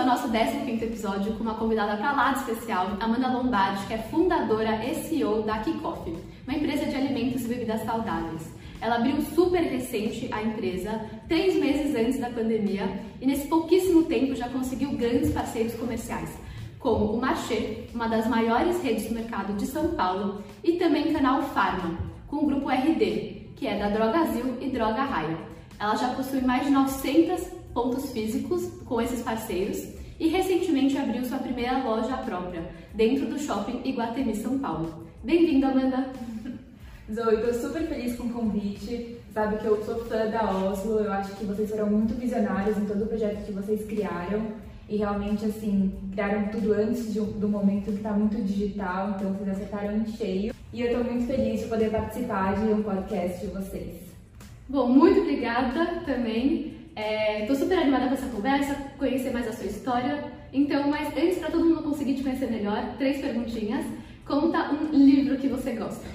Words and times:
ao 0.00 0.06
nosso 0.06 0.30
15º 0.30 0.82
episódio 0.82 1.34
com 1.34 1.42
uma 1.42 1.54
convidada 1.54 1.94
para 1.98 2.12
lá 2.12 2.32
de 2.32 2.38
especial, 2.38 2.96
Amanda 2.98 3.28
Lombardi, 3.28 3.86
que 3.86 3.92
é 3.92 3.98
fundadora 3.98 4.82
e 4.82 4.94
CEO 4.94 5.42
da 5.42 5.58
Kickoff, 5.58 6.10
uma 6.46 6.56
empresa 6.56 6.86
de 6.86 6.96
alimentos 6.96 7.44
e 7.44 7.48
bebidas 7.48 7.84
saudáveis. 7.84 8.50
Ela 8.80 8.96
abriu 8.96 9.20
super 9.20 9.60
recente 9.60 10.26
a 10.32 10.42
empresa, 10.42 11.04
três 11.28 11.54
meses 11.54 11.94
antes 11.94 12.18
da 12.18 12.30
pandemia, 12.30 12.88
e 13.20 13.26
nesse 13.26 13.46
pouquíssimo 13.46 14.04
tempo 14.04 14.34
já 14.34 14.48
conseguiu 14.48 14.92
grandes 14.92 15.32
parceiros 15.32 15.74
comerciais, 15.74 16.30
como 16.78 17.12
o 17.12 17.20
Marché, 17.20 17.84
uma 17.92 18.08
das 18.08 18.26
maiores 18.26 18.82
redes 18.82 19.06
do 19.06 19.14
mercado 19.14 19.52
de 19.52 19.66
São 19.66 19.88
Paulo, 19.88 20.42
e 20.64 20.72
também 20.78 21.12
Canal 21.12 21.42
Pharma, 21.42 21.98
com 22.26 22.36
o 22.36 22.46
grupo 22.46 22.70
RD, 22.70 23.50
que 23.54 23.66
é 23.66 23.78
da 23.78 23.90
Drogazil 23.90 24.56
e 24.62 24.70
Droga 24.70 25.02
Raia. 25.02 25.36
Ela 25.78 25.94
já 25.94 26.08
possui 26.14 26.40
mais 26.40 26.64
de 26.64 26.70
900 26.70 27.59
pontos 27.72 28.10
físicos 28.12 28.68
com 28.84 29.00
esses 29.00 29.22
parceiros 29.22 29.82
e 30.18 30.28
recentemente 30.28 30.96
abriu 30.98 31.24
sua 31.24 31.38
primeira 31.38 31.82
loja 31.82 32.16
própria 32.18 32.70
dentro 32.94 33.26
do 33.26 33.38
shopping 33.38 33.80
Iguatemi 33.84 34.34
São 34.36 34.58
Paulo. 34.58 35.06
Bem-vinda, 35.24 35.68
Amanda! 35.68 36.10
Zoe, 37.12 37.34
estou 37.34 37.54
super 37.54 37.86
feliz 37.88 38.16
com 38.16 38.24
o 38.24 38.30
convite. 38.30 39.16
Sabe 39.32 39.58
que 39.58 39.66
eu 39.66 39.82
sou 39.84 40.04
fã 40.04 40.28
da 40.28 40.50
Oslo, 40.50 41.00
eu 41.00 41.12
acho 41.12 41.34
que 41.36 41.44
vocês 41.44 41.70
foram 41.70 41.86
muito 41.86 42.14
visionários 42.14 42.76
em 42.76 42.84
todo 42.84 43.04
o 43.04 43.06
projeto 43.06 43.46
que 43.46 43.52
vocês 43.52 43.86
criaram 43.86 44.42
e 44.88 44.96
realmente, 44.96 45.44
assim, 45.44 45.92
criaram 46.10 46.48
tudo 46.48 46.72
antes 46.72 47.12
de, 47.12 47.20
do 47.20 47.48
momento 47.48 47.84
que 47.84 47.98
está 47.98 48.12
muito 48.12 48.36
digital, 48.42 49.10
então 49.10 49.32
vocês 49.34 49.50
acertaram 49.50 49.96
em 49.98 50.06
cheio. 50.06 50.52
E 50.72 50.80
eu 50.80 50.88
estou 50.88 51.04
muito 51.04 51.26
feliz 51.26 51.60
de 51.60 51.66
poder 51.66 51.90
participar 51.90 52.56
de 52.56 52.72
um 52.72 52.82
podcast 52.82 53.40
de 53.40 53.52
vocês. 53.52 53.94
Bom, 54.68 54.88
muito 54.88 55.20
obrigada 55.20 56.02
também. 56.04 56.79
Estou 56.96 57.56
é, 57.56 57.58
super 57.58 57.78
animada 57.78 58.08
com 58.08 58.14
essa 58.14 58.26
conversa, 58.26 58.74
conhecer 58.98 59.32
mais 59.32 59.46
a 59.48 59.52
sua 59.52 59.66
história. 59.66 60.24
Então, 60.52 60.88
mas 60.88 61.08
antes, 61.16 61.38
para 61.38 61.50
todo 61.50 61.64
mundo 61.64 61.82
conseguir 61.82 62.14
te 62.14 62.22
conhecer 62.22 62.50
melhor, 62.50 62.96
três 62.98 63.20
perguntinhas. 63.20 63.86
Conta 64.26 64.72
um 64.72 64.92
livro 64.92 65.38
que 65.38 65.48
você 65.48 65.72
gosta. 65.72 66.06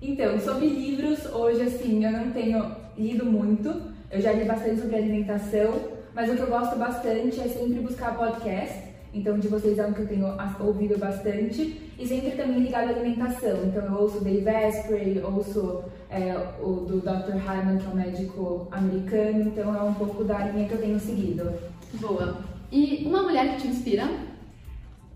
Então, 0.00 0.38
sobre 0.38 0.66
livros, 0.66 1.26
hoje 1.26 1.62
assim, 1.62 2.04
eu 2.04 2.12
não 2.12 2.30
tenho 2.30 2.76
lido 2.96 3.24
muito. 3.24 3.94
Eu 4.10 4.20
já 4.20 4.32
li 4.32 4.44
bastante 4.44 4.80
sobre 4.80 4.96
alimentação, 4.96 5.74
mas 6.14 6.30
o 6.30 6.36
que 6.36 6.42
eu 6.42 6.46
gosto 6.46 6.76
bastante 6.76 7.40
é 7.40 7.48
sempre 7.48 7.80
buscar 7.80 8.16
podcast. 8.16 8.85
Então, 9.16 9.38
de 9.38 9.48
vocês 9.48 9.78
é 9.78 9.86
um 9.86 9.94
que 9.94 10.00
eu 10.00 10.08
tenho 10.08 10.26
ouvido 10.60 10.98
bastante. 10.98 11.80
E 11.98 12.06
sempre 12.06 12.32
também 12.32 12.60
ligado 12.60 12.88
à 12.88 12.90
alimentação. 12.90 13.64
Então, 13.64 13.84
eu 13.86 13.94
ouço 13.94 14.22
Dave 14.22 14.48
Asprey, 14.48 15.22
ouço 15.24 15.82
é, 16.10 16.36
o 16.60 16.72
do 16.86 17.00
Dr. 17.00 17.36
Hyman, 17.36 17.78
que 17.78 17.86
é 17.86 17.88
um 17.88 17.94
médico 17.94 18.68
americano. 18.70 19.40
Então, 19.40 19.74
é 19.74 19.82
um 19.82 19.94
pouco 19.94 20.22
da 20.22 20.38
linha 20.48 20.68
que 20.68 20.74
eu 20.74 20.80
tenho 20.80 21.00
seguido. 21.00 21.50
Boa. 21.94 22.36
E 22.70 23.04
uma 23.06 23.22
mulher 23.22 23.54
que 23.54 23.62
te 23.62 23.68
inspira? 23.68 24.06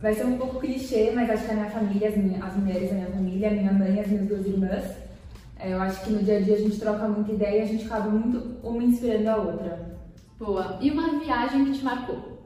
Vai 0.00 0.14
ser 0.14 0.24
um 0.24 0.38
pouco 0.38 0.60
clichê, 0.60 1.12
mas 1.14 1.28
acho 1.28 1.44
que 1.44 1.50
a 1.50 1.54
minha 1.54 1.70
família, 1.70 2.08
as, 2.08 2.16
minhas, 2.16 2.42
as 2.42 2.56
mulheres 2.56 2.88
da 2.88 2.94
minha 2.94 3.10
família, 3.10 3.48
a 3.48 3.52
minha 3.52 3.72
mãe 3.72 4.00
as 4.00 4.06
minhas 4.06 4.26
duas 4.26 4.46
irmãs. 4.46 4.84
É, 5.58 5.74
eu 5.74 5.82
acho 5.82 6.02
que 6.02 6.10
no 6.10 6.22
dia 6.22 6.38
a 6.38 6.40
dia 6.40 6.54
a 6.54 6.58
gente 6.58 6.80
troca 6.80 7.06
muita 7.06 7.32
ideia 7.32 7.58
e 7.58 7.62
a 7.62 7.66
gente 7.66 7.84
acaba 7.84 8.08
muito 8.08 8.56
uma 8.66 8.82
inspirando 8.82 9.28
a 9.28 9.36
outra. 9.36 9.98
Boa. 10.38 10.78
E 10.80 10.90
uma 10.90 11.18
viagem 11.18 11.66
que 11.66 11.72
te 11.72 11.84
marcou? 11.84 12.39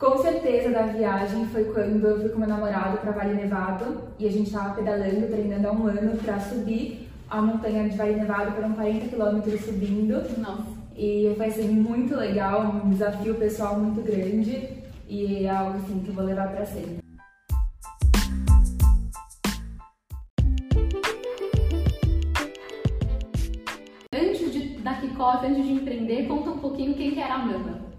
Com 0.00 0.16
certeza 0.16 0.70
da 0.70 0.86
viagem 0.86 1.44
foi 1.48 1.64
quando 1.64 2.02
eu 2.06 2.20
fui 2.20 2.30
com 2.30 2.38
meu 2.38 2.48
namorado 2.48 2.96
para 2.96 3.12
Vale 3.12 3.34
Nevado 3.34 3.98
e 4.18 4.26
a 4.26 4.30
gente 4.30 4.46
estava 4.46 4.72
pedalando, 4.74 5.26
treinando 5.26 5.68
há 5.68 5.72
um 5.72 5.86
ano 5.88 6.16
para 6.16 6.40
subir 6.40 7.06
a 7.28 7.42
montanha 7.42 7.86
de 7.86 7.98
Vale 7.98 8.14
Nevado, 8.14 8.52
foram 8.52 8.72
40 8.72 9.08
quilômetros 9.08 9.60
subindo. 9.60 10.22
Nossa. 10.38 10.64
E 10.96 11.34
foi 11.36 11.46
assim, 11.48 11.68
muito 11.68 12.16
legal, 12.16 12.80
um 12.82 12.88
desafio 12.88 13.34
pessoal 13.34 13.78
muito 13.78 14.00
grande 14.00 14.70
e 15.06 15.44
é 15.44 15.50
algo 15.50 15.76
assim 15.76 16.00
que 16.00 16.08
eu 16.08 16.14
vou 16.14 16.24
levar 16.24 16.48
para 16.48 16.64
sempre. 16.64 17.00
Antes 24.14 24.50
de 24.50 24.78
da 24.78 24.94
Kickoff, 24.94 25.46
antes 25.46 25.62
de 25.62 25.72
empreender, 25.72 26.26
conta 26.26 26.48
um 26.52 26.58
pouquinho 26.58 26.94
quem 26.94 27.10
que 27.10 27.20
era 27.20 27.34
a 27.34 27.42
Amanda. 27.42 27.89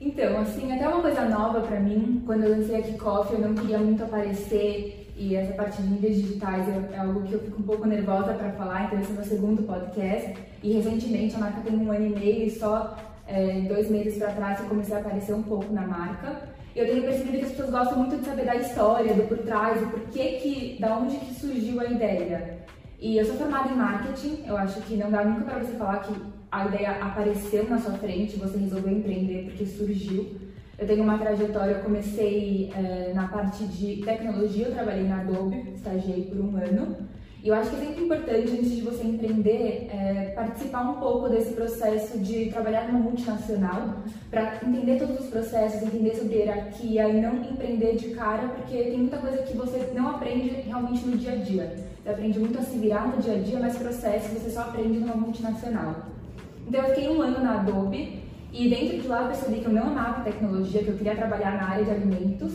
Então, 0.00 0.40
assim, 0.40 0.72
até 0.72 0.88
uma 0.88 1.00
coisa 1.00 1.24
nova 1.28 1.60
para 1.60 1.80
mim, 1.80 2.22
quando 2.26 2.44
eu 2.44 2.56
lancei 2.56 2.76
a 2.76 2.82
Kickoff, 2.82 3.32
eu 3.32 3.40
não 3.40 3.54
queria 3.54 3.78
muito 3.78 4.02
aparecer 4.02 5.04
e 5.16 5.36
essa 5.36 5.52
parte 5.54 5.80
de 5.80 5.88
mídias 5.88 6.16
digitais 6.16 6.66
é, 6.68 6.98
algo 6.98 7.22
que 7.22 7.32
eu 7.32 7.40
fico 7.40 7.60
um 7.60 7.64
pouco 7.64 7.86
nervosa 7.86 8.34
para 8.34 8.50
falar, 8.52 8.86
então 8.86 8.98
esse 8.98 9.10
é 9.10 9.12
o 9.12 9.16
meu 9.16 9.24
segundo 9.24 9.62
podcast. 9.62 10.34
E 10.62 10.72
recentemente 10.72 11.36
a 11.36 11.38
marca 11.38 11.60
tem 11.60 11.76
um 11.76 11.90
ano 11.92 12.06
e 12.06 12.10
meio 12.10 12.46
e 12.46 12.50
só 12.50 12.96
é, 13.26 13.60
dois 13.60 13.90
meses 13.90 14.18
para 14.18 14.32
trás 14.32 14.60
eu 14.60 14.66
comecei 14.66 14.96
a 14.96 14.98
aparecer 14.98 15.34
um 15.34 15.42
pouco 15.42 15.72
na 15.72 15.86
marca. 15.86 16.42
Eu 16.74 16.86
tenho 16.86 17.02
percebido 17.02 17.38
que 17.38 17.44
as 17.44 17.50
pessoas 17.52 17.70
gostam 17.70 17.98
muito 17.98 18.16
de 18.16 18.24
saber 18.24 18.44
da 18.44 18.56
história, 18.56 19.14
do 19.14 19.28
por 19.28 19.38
trás, 19.38 19.80
do 19.80 19.86
porquê 19.86 20.40
que, 20.42 20.76
da 20.80 20.96
onde 20.96 21.16
que 21.18 21.34
surgiu 21.34 21.80
a 21.80 21.84
ideia. 21.84 22.58
E 22.98 23.16
eu 23.16 23.24
sou 23.24 23.36
formada 23.36 23.70
em 23.70 23.76
marketing, 23.76 24.42
eu 24.46 24.56
acho 24.56 24.80
que 24.82 24.96
não 24.96 25.10
dá 25.10 25.22
nunca 25.24 25.44
para 25.44 25.60
você 25.60 25.72
falar 25.76 25.98
que 25.98 26.12
a 26.54 26.66
ideia 26.66 26.90
apareceu 27.00 27.68
na 27.68 27.78
sua 27.78 27.94
frente, 27.94 28.36
você 28.36 28.56
resolveu 28.56 28.92
empreender 28.92 29.46
porque 29.46 29.66
surgiu. 29.66 30.36
Eu 30.78 30.86
tenho 30.86 31.02
uma 31.02 31.18
trajetória, 31.18 31.72
eu 31.72 31.82
comecei 31.82 32.70
é, 32.76 33.12
na 33.12 33.26
parte 33.26 33.64
de 33.64 34.02
tecnologia, 34.04 34.66
eu 34.66 34.72
trabalhei 34.72 35.04
na 35.04 35.20
Adobe, 35.20 35.72
estagiei 35.74 36.22
por 36.26 36.38
um 36.38 36.56
ano. 36.56 36.96
E 37.42 37.48
eu 37.48 37.54
acho 37.54 37.70
que 37.70 37.76
é 37.76 37.80
sempre 37.80 38.04
importante, 38.04 38.52
antes 38.52 38.70
de 38.70 38.82
você 38.82 39.04
empreender, 39.04 39.88
é, 39.90 40.32
participar 40.34 40.82
um 40.90 40.94
pouco 40.94 41.28
desse 41.28 41.52
processo 41.52 42.18
de 42.18 42.46
trabalhar 42.46 42.86
numa 42.86 43.00
multinacional, 43.00 44.02
para 44.30 44.60
entender 44.64 44.98
todos 44.98 45.20
os 45.20 45.26
processos, 45.26 45.82
entender 45.82 46.14
sobre 46.14 46.36
hierarquia 46.36 47.08
e 47.08 47.20
não 47.20 47.34
empreender 47.36 47.96
de 47.96 48.10
cara, 48.10 48.48
porque 48.48 48.76
tem 48.76 48.98
muita 48.98 49.18
coisa 49.18 49.38
que 49.38 49.56
você 49.56 49.90
não 49.92 50.08
aprende 50.08 50.48
realmente 50.66 51.04
no 51.04 51.18
dia 51.18 51.32
a 51.32 51.36
dia. 51.36 51.76
Você 52.02 52.08
aprende 52.08 52.38
muito 52.38 52.58
a 52.58 52.62
se 52.62 52.78
virar 52.78 53.08
no 53.08 53.20
dia 53.20 53.34
a 53.34 53.38
dia, 53.38 53.58
mas 53.60 53.76
processos 53.76 54.40
você 54.40 54.50
só 54.50 54.62
aprende 54.62 55.00
numa 55.00 55.14
multinacional. 55.14 56.13
Então 56.66 56.80
eu 56.80 56.94
fiquei 56.94 57.08
um 57.08 57.20
ano 57.20 57.40
na 57.40 57.60
Adobe 57.60 58.22
e 58.52 58.68
dentro 58.68 58.98
de 59.00 59.08
lá 59.08 59.22
eu 59.22 59.26
percebi 59.28 59.60
que 59.60 59.66
eu 59.66 59.72
não 59.72 59.88
amava 59.88 60.22
tecnologia, 60.22 60.82
que 60.82 60.88
eu 60.88 60.96
queria 60.96 61.14
trabalhar 61.14 61.56
na 61.56 61.70
área 61.70 61.84
de 61.84 61.90
alimentos. 61.90 62.52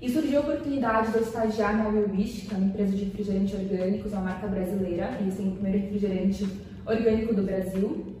E 0.00 0.10
surgiu 0.10 0.38
a 0.38 0.42
oportunidade 0.42 1.10
de 1.10 1.16
eu 1.16 1.22
estagiar 1.22 1.76
na 1.76 1.88
Will 1.88 2.10
Wish, 2.10 2.46
que 2.46 2.54
é 2.54 2.58
uma 2.58 2.66
empresa 2.66 2.92
de 2.94 3.04
refrigerante 3.04 3.56
orgânicos, 3.56 4.12
uma 4.12 4.22
marca 4.22 4.46
brasileira. 4.46 5.16
Eles 5.20 5.36
têm 5.36 5.48
o 5.48 5.52
primeiro 5.52 5.78
refrigerante 5.78 6.46
orgânico 6.84 7.34
do 7.34 7.42
Brasil. 7.42 8.16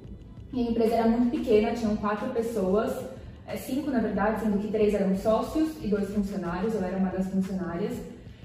E 0.52 0.60
a 0.60 0.70
empresa 0.70 0.94
era 0.94 1.08
muito 1.08 1.36
pequena, 1.36 1.74
tinham 1.74 1.96
quatro 1.96 2.30
pessoas, 2.30 2.92
é, 3.46 3.56
cinco 3.56 3.90
na 3.90 3.98
verdade, 3.98 4.40
sendo 4.40 4.58
que 4.58 4.68
três 4.68 4.94
eram 4.94 5.14
sócios 5.16 5.72
e 5.82 5.88
dois 5.88 6.08
funcionários, 6.08 6.74
eu 6.74 6.82
era 6.82 6.96
uma 6.96 7.10
das 7.10 7.28
funcionárias. 7.28 7.92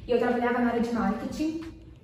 E 0.08 0.12
eu 0.12 0.20
trabalhava 0.20 0.60
na 0.60 0.68
área 0.72 0.82
de 0.82 0.92
marketing 0.92 1.62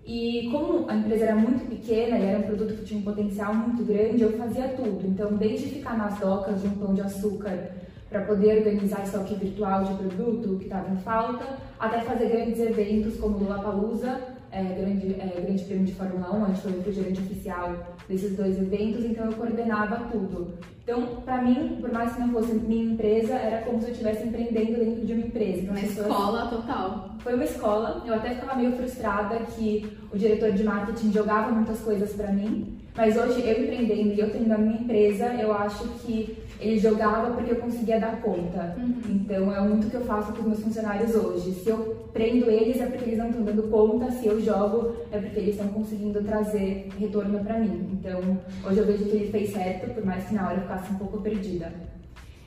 e 0.07 0.49
como 0.51 0.89
a 0.89 0.95
empresa 0.95 1.25
era 1.25 1.35
muito 1.35 1.67
pequena 1.69 2.17
e 2.17 2.23
era 2.23 2.39
um 2.39 2.43
produto 2.43 2.77
que 2.77 2.85
tinha 2.85 2.99
um 3.01 3.03
potencial 3.03 3.53
muito 3.53 3.83
grande, 3.83 4.23
eu 4.23 4.37
fazia 4.37 4.69
tudo. 4.69 5.05
Então, 5.05 5.35
desde 5.35 5.67
ficar 5.67 5.97
nas 5.97 6.17
docas 6.17 6.61
de 6.61 6.67
um 6.69 6.77
pão 6.77 6.93
de 6.93 7.01
açúcar 7.01 7.71
para 8.09 8.21
poder 8.21 8.59
organizar 8.59 9.03
estoque 9.03 9.35
virtual 9.35 9.83
de 9.83 9.95
produto 9.95 10.57
que 10.59 10.63
estava 10.63 10.89
em 10.93 10.95
falta, 10.99 11.57
até 11.77 11.99
fazer 11.99 12.29
grandes 12.29 12.57
eventos 12.57 13.17
como 13.17 13.35
o 13.35 13.43
Lollapalooza, 13.43 14.21
é, 14.49 14.63
grande, 14.63 15.13
é, 15.19 15.41
grande 15.41 15.65
prêmio 15.65 15.85
de 15.85 15.93
Fórmula 15.93 16.33
1, 16.33 16.43
onde 16.51 16.61
foi 16.61 16.71
o 16.71 16.77
refrigerante 16.77 17.19
oficial 17.19 17.75
desses 18.07 18.37
dois 18.37 18.57
eventos, 18.57 19.03
então 19.03 19.25
eu 19.25 19.33
coordenava 19.33 20.07
tudo. 20.09 20.53
Então, 20.87 21.17
para 21.25 21.41
mim, 21.41 21.79
por 21.81 21.91
mais 21.91 22.13
que 22.13 22.21
não 22.21 22.29
fosse 22.29 22.53
minha 22.53 22.93
empresa, 22.93 23.33
era 23.33 23.65
como 23.65 23.77
se 23.81 23.87
eu 23.87 23.91
estivesse 23.91 24.25
empreendendo 24.25 24.79
dentro 24.79 25.05
de 25.05 25.11
uma 25.11 25.25
empresa. 25.25 25.59
Então, 25.59 25.75
uma 25.75 25.81
escola 25.81 26.47
total. 26.47 27.15
Foi 27.19 27.33
uma 27.33 27.43
escola, 27.43 28.03
eu 28.07 28.13
até 28.13 28.29
ficava 28.29 28.55
meio 28.55 28.71
frustrada 28.71 29.35
que 29.53 29.97
o 30.13 30.17
diretor 30.17 30.53
de 30.53 30.63
marketing 30.63 31.11
jogava 31.11 31.51
muitas 31.51 31.81
coisas 31.81 32.13
para 32.13 32.31
mim, 32.31 32.77
mas 32.95 33.17
hoje 33.17 33.41
eu 33.45 33.63
empreendendo 33.63 34.13
e 34.13 34.19
eu 34.21 34.31
tendo 34.31 34.49
a 34.53 34.57
minha 34.57 34.79
empresa, 34.79 35.25
eu 35.33 35.51
acho 35.51 35.89
que 36.05 36.37
ele 36.59 36.79
jogava 36.79 37.33
porque 37.33 37.51
eu 37.51 37.57
conseguia 37.57 37.99
dar 37.99 38.21
conta. 38.21 38.75
Uhum. 38.77 39.01
Então 39.09 39.53
é 39.53 39.61
muito 39.61 39.87
o 39.87 39.89
que 39.89 39.95
eu 39.95 40.05
faço 40.05 40.33
com 40.33 40.41
os 40.41 40.47
meus 40.47 40.59
funcionários 40.59 41.15
hoje. 41.15 41.53
Se 41.53 41.69
eu 41.69 42.07
prendo 42.13 42.49
eles 42.49 42.81
é 42.81 42.85
porque 42.87 43.05
eles 43.05 43.17
não 43.17 43.29
estão 43.29 43.43
dando 43.43 43.69
conta, 43.69 44.11
se 44.11 44.27
eu 44.27 44.41
jogo 44.41 44.95
é 45.11 45.19
porque 45.19 45.39
eles 45.39 45.55
estão 45.55 45.67
conseguindo 45.69 46.23
trazer 46.23 46.89
retorno 46.99 47.39
para 47.43 47.59
mim. 47.59 47.89
Então 47.93 48.39
hoje 48.65 48.79
eu 48.79 48.85
vejo 48.85 49.05
que 49.05 49.15
ele 49.17 49.31
fez 49.31 49.51
certo, 49.51 49.93
por 49.93 50.05
mais 50.05 50.25
que 50.25 50.33
na 50.33 50.47
hora 50.47 50.55
eu 50.55 50.61
ficasse 50.61 50.91
um 50.91 50.97
pouco 50.97 51.21
perdida. 51.21 51.71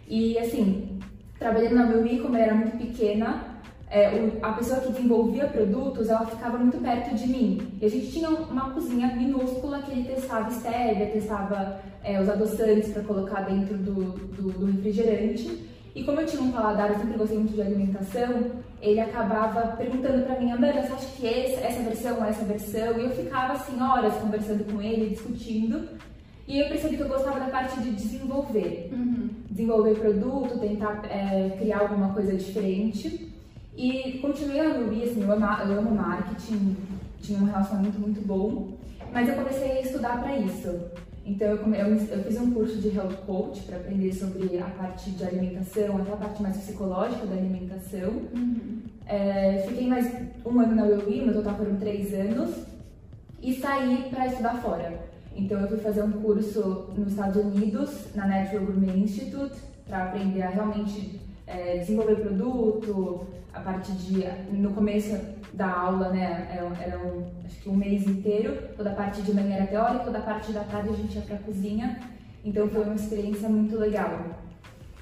E 0.08 0.36
assim, 0.38 0.98
trabalhando 1.38 1.74
na 1.76 1.86
meu 1.86 2.20
como 2.20 2.36
eu 2.36 2.42
era 2.42 2.54
muito 2.54 2.76
pequena, 2.76 3.50
é, 3.90 4.08
o, 4.14 4.38
a 4.40 4.52
pessoa 4.52 4.81
que 4.81 4.92
desenvolvia 4.92 5.48
produtos, 5.48 6.08
ela 6.08 6.25
ficava 6.25 6.56
muito 6.56 6.78
perto 6.78 7.14
de 7.16 7.26
mim. 7.26 7.72
E 7.81 7.84
a 7.84 7.90
gente 7.90 8.12
tinha 8.12 8.31
uma 8.31 8.70
cozinha 8.70 9.08
minúscula 9.16 9.82
que 9.82 9.90
ele 9.90 10.04
testava 10.04 10.48
estévia, 10.48 11.06
testava 11.06 11.81
é, 12.04 12.20
os 12.20 12.28
adoçantes 12.28 12.92
para 12.92 13.02
colocar 13.02 13.40
dentro 13.40 13.76
do, 13.76 13.94
do, 14.12 14.52
do, 14.52 14.66
refrigerante. 14.66 15.66
E 15.92 16.04
como 16.04 16.20
eu 16.20 16.26
tinha 16.26 16.40
um 16.40 16.52
paladar, 16.52 16.90
eu 16.90 16.98
sempre 16.98 17.19
gostei 17.19 17.38
muito 17.38 17.52
de 17.52 17.60
alimentação, 17.60 18.52
ele 18.81 19.00
acabava 19.00 19.76
perguntando 19.76 20.25
para 20.25 20.38
mim, 20.38 20.52
Amanda, 20.52 20.82
você 20.82 20.93
acha 20.93 21.06
que 21.16 21.26
essa, 21.26 21.60
essa 21.66 21.82
versão 21.82 22.16
ou 22.19 22.25
essa 22.25 22.44
versão? 22.44 22.96
E 22.96 23.04
eu 23.06 23.10
ficava 23.10 23.54
assim 23.54 23.82
horas 23.82 24.14
conversando 24.14 24.72
com 24.72 24.81
ele, 24.81 25.10
discutindo. 25.10 25.88
E 26.46 26.60
eu 26.60 26.69
percebi 26.69 26.96
que 26.96 27.02
eu 27.02 27.08
gostava 27.08 27.40
da 27.40 27.46
parte 27.46 27.81
de 27.81 27.90
desenvolver. 27.90 28.88
Uhum. 28.93 29.31
desenvolver 29.50 29.98
produto, 29.98 30.60
tentar 30.60 31.02
é, 31.10 31.56
criar 31.58 31.81
alguma 31.81 32.14
coisa 32.14 32.36
diferente. 32.36 33.31
E 33.76 34.19
continuei 34.20 34.61
a 34.61 34.72
Ruby, 34.72 35.05
assim, 35.05 35.22
eu 35.22 35.32
amo, 35.32 35.46
eu 35.46 35.78
amo 35.78 35.94
marketing, 35.94 36.76
tinha 37.20 37.38
um 37.38 37.44
relacionamento 37.44 37.99
muito 37.99 38.26
bom, 38.26 38.76
mas 39.12 39.28
eu 39.28 39.34
comecei 39.37 39.72
a 39.72 39.81
estudar 39.81 40.20
para 40.20 40.37
isso. 40.37 40.81
Então 41.25 41.49
eu, 41.49 41.75
eu, 41.75 41.96
eu, 41.96 42.25
fiz 42.25 42.40
um 42.40 42.50
curso 42.50 42.76
de 42.78 42.88
health 42.88 43.14
coach 43.26 43.62
para 43.62 43.76
aprender 43.76 44.12
sobre 44.12 44.58
a 44.58 44.64
parte 44.64 45.11
de 45.11 45.25
alimentação, 45.25 45.99
até 45.99 46.12
a 46.12 46.17
parte 46.17 46.43
mais 46.43 46.56
psicológica 46.56 47.26
da 47.26 47.34
alimentação. 47.34 48.11
Uhum. 48.34 48.81
É, 49.06 49.64
fiquei 49.69 49.87
mais 49.87 50.12
um 50.44 50.61
ano 50.61 50.75
na 50.75 50.84
UWI, 50.84 51.26
no 51.26 51.32
total 51.32 51.56
foram 51.56 51.76
três 51.76 52.12
anos, 52.14 52.55
e 53.43 53.55
saí 53.55 54.08
para 54.11 54.26
estudar 54.26 54.55
fora. 54.62 55.00
Então 55.37 55.61
eu 55.61 55.69
fui 55.69 55.78
fazer 55.78 56.02
um 56.02 56.12
curso 56.12 56.90
nos 56.96 57.08
Estados 57.08 57.37
Unidos, 57.37 57.90
na 58.14 58.26
Natural 58.26 58.67
Gourmet 58.67 58.99
Institute, 58.99 59.55
para 59.87 60.05
aprender 60.05 60.43
a 60.43 60.49
realmente 60.49 61.20
é, 61.50 61.79
desenvolver 61.79 62.17
produto, 62.17 63.26
a 63.52 63.61
parte 63.61 63.93
de 63.93 64.25
no 64.52 64.73
começo 64.73 65.19
da 65.52 65.69
aula, 65.69 66.11
né, 66.11 66.49
era, 66.50 66.82
era 66.82 66.99
um, 66.99 67.26
acho 67.44 67.61
que 67.61 67.69
um 67.69 67.76
mês 67.76 68.06
inteiro, 68.06 68.56
toda 68.76 68.91
a 68.91 68.94
parte 68.94 69.20
de 69.23 69.35
manhã 69.35 69.56
era 69.56 69.67
teórica, 69.67 70.05
toda 70.05 70.19
a 70.19 70.23
parte 70.23 70.52
da 70.52 70.62
tarde 70.62 70.91
a 70.91 70.97
gente 70.97 71.17
ia 71.17 71.23
para 71.23 71.37
a 71.37 71.41
cozinha, 71.41 72.00
então 72.44 72.69
foi 72.69 72.85
uma 72.85 72.94
experiência 72.94 73.49
muito 73.49 73.76
legal. 73.76 74.26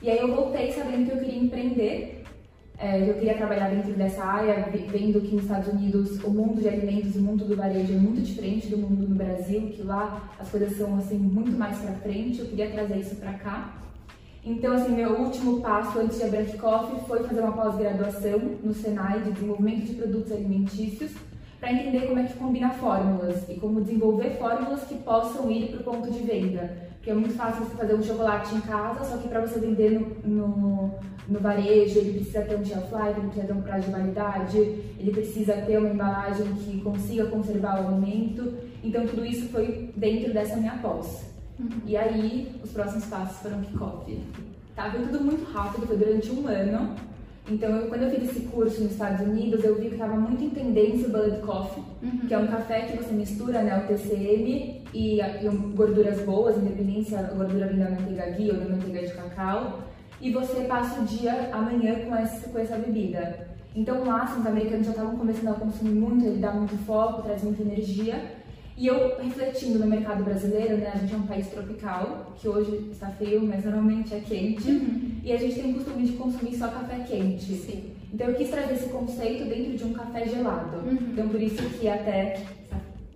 E 0.01 0.11
aí 0.11 0.19
eu 0.19 0.35
voltei 0.35 0.73
sabendo 0.73 1.07
que 1.07 1.17
eu 1.17 1.19
queria 1.19 1.43
empreender, 1.43 2.25
é, 2.79 3.11
eu 3.11 3.15
queria 3.15 3.35
trabalhar 3.35 3.69
dentro 3.69 3.93
dessa 3.93 4.25
área, 4.25 4.71
vendo 4.71 5.21
que 5.21 5.35
nos 5.35 5.43
Estados 5.43 5.69
Unidos 5.69 6.23
o 6.23 6.31
mundo 6.31 6.63
de 6.63 6.69
alimentos, 6.69 7.17
o 7.17 7.21
mundo 7.21 7.45
do 7.45 7.57
varejo 7.57 7.93
é 7.93 7.97
muito 7.97 8.23
diferente 8.23 8.69
do 8.69 8.79
mundo 8.79 9.07
no 9.07 9.17
Brasil, 9.17 9.69
que 9.75 9.83
lá 9.83 10.31
as 10.39 10.49
coisas 10.49 10.77
são 10.77 10.97
assim 10.97 11.19
muito 11.19 11.59
mais 11.59 11.77
para 11.79 11.93
frente. 11.95 12.39
Eu 12.39 12.47
queria 12.47 12.71
trazer 12.71 12.99
isso 12.99 13.17
para 13.17 13.33
cá. 13.33 13.88
Então, 14.45 14.73
assim, 14.73 14.95
meu 14.95 15.21
último 15.21 15.61
passo 15.61 15.99
antes 15.99 16.19
de 16.19 16.25
abrir 16.25 16.39
a 16.39 16.59
Coffee 16.59 17.01
foi 17.07 17.23
fazer 17.25 17.41
uma 17.41 17.53
pós-graduação 17.53 18.39
no 18.63 18.73
Senai 18.73 19.21
de 19.21 19.33
desenvolvimento 19.33 19.87
de 19.87 19.95
produtos 19.95 20.33
alimentícios 20.33 21.13
para 21.61 21.73
entender 21.73 22.07
como 22.07 22.21
é 22.21 22.25
que 22.25 22.35
combina 22.35 22.71
fórmulas 22.71 23.49
e 23.49 23.55
como 23.55 23.81
desenvolver 23.81 24.31
fórmulas 24.39 24.85
que 24.85 24.95
possam 24.97 25.51
ir 25.51 25.69
para 25.69 25.81
o 25.81 25.85
ponto 25.85 26.11
de 26.11 26.21
venda. 26.21 26.89
Porque 26.97 27.11
é 27.11 27.15
muito 27.15 27.35
fácil 27.35 27.65
você 27.65 27.77
fazer 27.77 27.95
um 27.95 28.03
chocolate 28.03 28.55
em 28.55 28.61
casa, 28.61 29.05
só 29.05 29.17
que 29.17 29.29
para 29.29 29.41
você 29.41 29.59
vender 29.59 29.91
no, 29.91 30.07
no, 30.25 30.95
no, 31.29 31.41
varejo, 31.41 31.99
ele 31.99 32.15
precisa 32.15 32.43
ter 32.43 32.57
um 32.57 32.65
shelf 32.65 32.93
life, 32.93 33.19
ele 33.19 33.29
precisa 33.29 33.47
ter 33.47 33.53
um 33.53 33.63
prazo 33.63 33.87
de 33.87 33.91
validade, 33.91 34.59
ele 34.99 35.11
precisa 35.11 35.53
ter 35.55 35.79
uma 35.79 35.89
embalagem 35.89 36.47
que 36.55 36.81
consiga 36.81 37.27
conservar 37.27 37.83
o 37.83 37.89
alimento. 37.89 38.55
Então, 38.83 39.07
tudo 39.07 39.25
isso 39.25 39.49
foi 39.49 39.91
dentro 39.97 40.33
dessa 40.33 40.57
minha 40.57 40.79
pós. 40.79 41.38
Uhum. 41.59 41.69
E 41.87 41.97
aí, 41.97 42.55
os 42.63 42.71
próximos 42.71 43.05
passos 43.07 43.39
foram 43.39 43.61
kickoff. 43.63 44.19
Tá? 44.75 44.91
Foi 44.91 45.01
tudo 45.01 45.25
muito 45.25 45.51
rápido, 45.51 45.87
foi 45.87 45.97
durante 45.97 46.31
um 46.31 46.47
ano. 46.47 46.95
Então, 47.51 47.71
eu, 47.71 47.89
quando 47.89 48.03
eu 48.03 48.11
fiz 48.11 48.31
esse 48.31 48.41
curso 48.47 48.83
nos 48.83 48.93
Estados 48.93 49.27
Unidos, 49.27 49.65
eu 49.65 49.77
vi 49.77 49.89
que 49.89 49.95
estava 49.95 50.15
muito 50.15 50.43
em 50.43 50.51
tendência 50.51 51.09
o 51.09 51.11
Bullet 51.11 51.41
Coffee, 51.41 51.83
uhum. 52.03 52.19
que 52.29 52.35
é 52.35 52.39
um 52.39 52.47
café 52.47 52.83
que 52.83 52.97
você 52.97 53.13
mistura 53.13 53.63
né, 53.63 53.79
o 53.79 53.89
TCM 53.89 54.83
e, 54.93 55.21
e 55.21 55.49
gorduras 55.75 56.21
boas, 56.21 56.59
independente 56.59 57.09
se 57.09 57.17
a 57.17 57.23
gordura 57.23 57.67
vem 57.67 57.79
da 57.79 57.91
manteiga 57.91 58.31
ghee 58.31 58.51
ou 58.51 58.59
da 58.59 58.69
manteiga 58.69 59.07
de 59.07 59.15
cacau, 59.15 59.81
e 60.21 60.31
você 60.31 60.63
passa 60.63 61.01
o 61.01 61.05
dia 61.05 61.51
amanhã 61.53 62.05
com 62.05 62.15
essa, 62.15 62.49
com 62.49 62.59
essa 62.59 62.77
bebida. 62.77 63.49
Então, 63.75 64.05
lá, 64.05 64.23
assim, 64.23 64.41
os 64.41 64.47
americanos 64.47 64.87
já 64.87 64.93
estavam 64.93 65.17
começando 65.17 65.49
a 65.49 65.55
consumir 65.55 65.93
muito, 65.93 66.25
ele 66.25 66.41
dá 66.41 66.53
muito 66.53 66.77
foco, 66.85 67.23
traz 67.23 67.43
muita 67.43 67.63
energia. 67.63 68.38
E 68.79 68.87
eu 68.87 69.17
refletindo 69.21 69.81
no 69.81 69.87
mercado 69.89 70.23
brasileiro, 70.23 70.77
né? 70.77 70.93
A 70.95 70.99
gente 70.99 71.13
é 71.13 71.17
um 71.17 71.27
país 71.27 71.49
tropical, 71.49 72.33
que 72.37 72.49
hoje 72.49 72.89
está 72.93 73.09
frio, 73.09 73.45
mas 73.45 73.65
normalmente 73.65 74.15
é 74.15 74.21
quente. 74.21 74.71
Uhum. 74.71 75.17
E 75.25 75.33
a 75.33 75.37
gente 75.37 75.57
tem 75.57 75.73
o 75.73 75.75
costume 75.75 76.07
de 76.07 76.13
consumir 76.13 76.57
só 76.57 76.69
café 76.69 77.01
quente. 77.01 77.55
Sim. 77.55 77.91
Então 78.15 78.29
eu 78.29 78.37
quis 78.37 78.49
trazer 78.49 78.75
esse 78.75 78.89
conceito 78.89 79.49
dentro 79.49 79.77
de 79.77 79.83
um 79.83 79.93
café 79.93 80.29
gelado. 80.29 80.77
Uhum. 80.77 81.09
Então 81.13 81.29
por 81.29 81.43
isso 81.43 81.61
que 81.71 81.89
até 81.89 82.41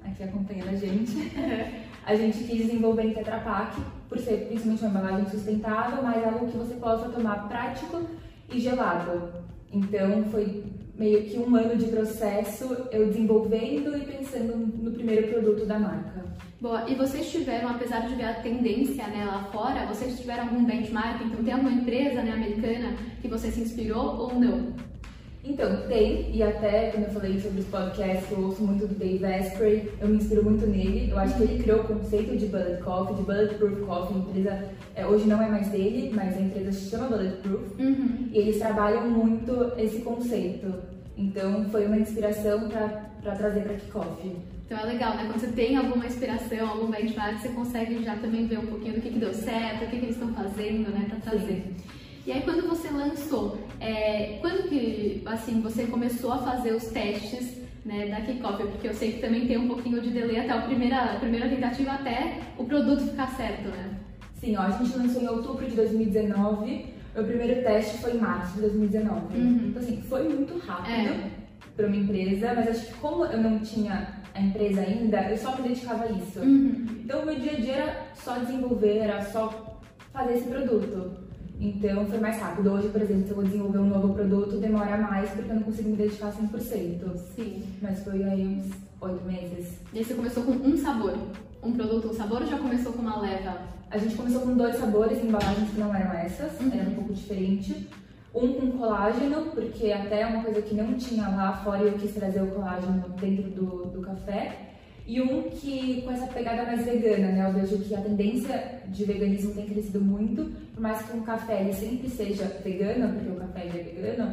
aqui 0.05 0.25
acompanhando 0.25 0.71
a 0.71 0.77
gente, 0.77 1.33
a 2.05 2.15
gente 2.17 2.39
quis 2.39 2.67
desenvolver 2.67 3.05
em 3.05 3.15
Tetra 3.15 3.39
Pak, 3.39 3.81
por 4.09 4.19
ser 4.19 4.49
principalmente 4.49 4.85
uma 4.85 4.91
embalagem 4.91 5.31
sustentável, 5.31 6.03
mas 6.03 6.25
algo 6.25 6.49
que 6.49 6.59
você 6.59 6.75
possa 6.75 7.09
tomar 7.09 7.47
prático 7.47 8.03
e 8.53 8.59
gelado. 8.59 9.31
Então 9.73 10.25
foi 10.25 10.65
meio 10.99 11.23
que 11.25 11.39
um 11.39 11.57
ano 11.57 11.77
de 11.77 11.87
processo 11.87 12.77
eu 12.93 13.07
desenvolvendo 13.07 13.97
e 13.97 14.01
pensando 14.01 14.57
no 14.57 14.91
primeiro 14.91 15.29
produto 15.29 15.67
da 15.67 15.79
marca. 15.79 16.23
Boa, 16.61 16.89
e 16.89 16.95
vocês 16.95 17.29
tiveram, 17.29 17.71
apesar 17.71 18.07
de 18.07 18.15
ver 18.15 18.25
a 18.25 18.35
tendência 18.35 19.05
né, 19.09 19.25
lá 19.25 19.45
fora, 19.51 19.87
vocês 19.87 20.17
tiveram 20.17 20.45
algum 20.45 20.65
benchmark? 20.65 21.21
Então 21.25 21.43
tem 21.43 21.55
alguma 21.55 21.73
empresa 21.73 22.23
né, 22.23 22.33
americana 22.33 22.95
que 23.21 23.27
você 23.27 23.51
se 23.51 23.63
inspirou 23.63 24.17
ou 24.17 24.39
não? 24.39 24.73
Então, 25.45 25.89
tem, 25.89 26.31
e 26.33 26.41
até 26.41 26.91
quando 26.91 27.05
eu 27.05 27.11
falei 27.11 27.41
sobre 27.41 27.61
os 27.61 27.67
podcasts, 27.67 28.31
eu 28.31 28.45
ouço 28.45 28.63
muito 28.63 28.87
do 28.87 28.95
Dave 28.95 29.25
Asprey, 29.25 29.93
eu 30.01 30.07
me 30.07 30.17
inspiro 30.17 30.45
muito 30.45 30.65
nele. 30.67 31.11
Eu 31.11 31.19
acho 31.19 31.37
que 31.37 31.43
ele 31.43 31.63
criou 31.63 31.81
o 31.81 31.85
conceito 31.85 32.37
de 32.37 32.47
Bullet 32.47 32.81
Coffee, 32.81 33.17
de 33.17 33.23
Bulletproof 33.23 33.81
Coffee. 33.81 34.17
A 34.17 34.21
empresa, 34.21 34.69
é, 34.95 35.07
hoje 35.07 35.27
não 35.27 35.43
é 35.43 35.49
mais 35.49 35.69
dele, 35.69 36.13
mas 36.15 36.37
a 36.37 36.41
empresa 36.41 36.71
se 36.71 36.91
chama 36.91 37.09
Bulletproof. 37.09 37.81
Uhum. 37.81 38.29
E 38.33 38.39
eles 38.39 38.59
trabalham 38.59 39.11
muito 39.11 39.73
esse 39.77 40.01
conceito. 40.03 40.73
Então, 41.17 41.65
foi 41.71 41.87
uma 41.87 41.99
inspiração 41.99 42.69
para 42.69 43.11
trazer 43.35 43.63
para 43.63 43.75
Kickoff. 43.75 44.33
Então 44.65 44.79
é 44.79 44.85
legal, 44.87 45.17
né? 45.17 45.25
Quando 45.27 45.41
você 45.41 45.49
tem 45.49 45.77
alguma 45.77 46.07
inspiração, 46.07 46.67
algum 46.67 46.91
benchmark, 46.91 47.41
você 47.41 47.49
consegue 47.49 48.03
já 48.03 48.17
também 48.17 48.47
ver 48.47 48.59
um 48.59 48.67
pouquinho 48.67 48.95
do 48.95 49.01
que, 49.01 49.11
que 49.11 49.19
deu 49.19 49.35
certo, 49.35 49.85
o 49.85 49.89
que, 49.89 49.99
que 49.99 50.07
eles 50.07 50.17
estão 50.17 50.33
fazendo, 50.33 50.91
né? 50.91 51.07
Para 51.11 51.19
trazer. 51.19 51.63
Sim. 51.63 52.02
E 52.25 52.31
aí 52.31 52.43
quando 52.43 52.69
você 52.69 52.89
lançou, 52.89 53.59
é, 53.81 54.39
quando 54.41 54.69
que 54.69 55.23
assim 55.27 55.61
você 55.61 55.85
começou 55.87 56.33
a 56.33 56.39
fazer 56.39 56.73
os 56.73 56.85
testes 56.85 57.57
né, 57.85 58.07
da 58.07 58.21
Kickoff? 58.21 58.63
Porque 58.63 58.89
eu 58.89 58.95
sei 58.95 59.13
que 59.13 59.21
também 59.21 59.47
tem 59.47 59.59
um 59.59 59.67
pouquinho 59.67 60.01
de 60.01 60.11
delay 60.11 60.39
até 60.39 60.53
a 60.53 60.63
primeira, 60.63 61.15
a 61.15 61.17
primeira 61.17 61.49
tentativa 61.49 61.91
até 61.93 62.39
o 62.57 62.65
produto 62.65 63.09
ficar 63.11 63.29
certo, 63.37 63.69
né? 63.69 63.99
Sim, 64.35 64.57
ó, 64.57 64.63
a 64.63 64.71
gente 64.71 64.97
lançou 64.97 65.23
em 65.23 65.29
outubro 65.29 65.67
de 65.67 65.75
2019, 65.75 66.87
o 67.17 67.25
primeiro 67.25 67.63
teste 67.63 67.99
foi 67.99 68.15
em 68.15 68.19
março 68.19 68.55
de 68.55 68.61
2019. 68.63 69.37
Uhum. 69.37 69.67
Então 69.69 69.83
assim, 69.83 70.03
foi 70.03 70.29
muito 70.29 70.59
rápido 70.59 70.93
é. 70.93 71.31
para 71.77 71.87
uma 71.89 71.97
empresa, 71.97 72.53
mas 72.55 72.69
acho 72.69 72.87
que 72.87 72.95
como 72.95 73.25
eu 73.27 73.39
não 73.39 73.59
tinha 73.59 74.23
a 74.33 74.41
empresa 74.41 74.81
ainda, 74.81 75.29
eu 75.29 75.37
só 75.37 75.57
me 75.57 75.69
dedicava 75.69 76.05
a 76.05 76.11
isso. 76.11 76.39
Uhum. 76.39 76.87
Então 77.05 77.27
meu 77.27 77.35
dia 77.35 77.53
a 77.53 77.57
dia 77.57 77.75
era 77.75 78.07
só 78.15 78.39
desenvolver, 78.39 78.99
era 78.99 79.23
só 79.23 79.81
fazer 80.13 80.35
esse 80.35 80.49
produto. 80.49 81.32
Então 81.63 82.05
foi 82.07 82.19
mais 82.19 82.41
rápido. 82.41 82.73
Hoje, 82.73 82.89
por 82.89 83.01
exemplo, 83.01 83.23
se 83.23 83.31
eu 83.31 83.37
vou 83.37 83.45
desenvolver 83.45 83.79
um 83.79 83.89
novo 83.89 84.13
produto, 84.13 84.57
demora 84.57 84.99
mais 84.99 85.31
porque 85.31 85.49
eu 85.49 85.55
não 85.55 85.63
consigo 85.63 85.91
me 85.91 85.97
dedicar 85.97 86.33
100%. 86.33 87.17
Sim. 87.37 87.63
Mas 87.81 88.03
foi 88.03 88.25
aí 88.25 88.45
uns 88.45 88.73
oito 89.01 89.25
meses. 89.25 89.79
E 89.93 89.99
aí 89.99 90.05
você 90.05 90.15
começou 90.15 90.43
com 90.43 90.51
um 90.55 90.77
sabor? 90.77 91.17
Um 91.63 91.73
produto, 91.73 92.09
um 92.09 92.15
sabor 92.15 92.43
ou 92.43 92.49
já 92.49 92.59
começou 92.59 92.93
com 92.93 93.03
uma 93.03 93.21
leva? 93.21 93.61
A 93.89 93.97
gente 93.97 94.17
começou 94.17 94.41
com 94.41 94.57
dois 94.57 94.75
sabores, 94.75 95.23
embalagens 95.23 95.71
que 95.71 95.79
não 95.79 95.95
eram 95.95 96.13
essas, 96.15 96.61
uhum. 96.61 96.71
era 96.73 96.91
um 96.91 96.95
pouco 96.95 97.15
diferente. 97.15 97.89
Um 98.35 98.55
com 98.55 98.73
colágeno, 98.79 99.53
porque 99.53 99.93
até 99.93 100.23
é 100.23 100.27
uma 100.27 100.43
coisa 100.43 100.63
que 100.63 100.75
não 100.75 100.95
tinha 100.95 101.29
lá 101.29 101.53
fora 101.63 101.85
e 101.85 101.89
eu 101.89 101.93
quis 101.93 102.13
trazer 102.13 102.43
o 102.43 102.49
colágeno 102.49 103.05
dentro 103.21 103.51
do, 103.51 103.85
do 103.87 104.01
café 104.01 104.72
e 105.07 105.21
um 105.21 105.43
que 105.51 106.03
com 106.03 106.11
essa 106.13 106.27
pegada 106.27 106.65
mais 106.65 106.85
vegana, 106.85 107.29
né? 107.29 107.47
Eu 107.49 107.53
vejo 107.53 107.79
que 107.79 107.95
a 107.95 108.01
tendência 108.01 108.83
de 108.89 109.05
veganismo 109.05 109.55
tem 109.55 109.67
crescido 109.67 110.01
muito, 110.01 110.53
por 110.75 110.81
mais 110.81 111.03
que 111.03 111.17
um 111.17 111.23
café 111.23 111.61
ele 111.61 111.73
sempre 111.73 112.09
seja 112.09 112.45
vegano, 112.63 113.15
porque 113.15 113.31
o 113.31 113.37
café 113.37 113.67
é 113.67 113.83
vegano, 113.83 114.33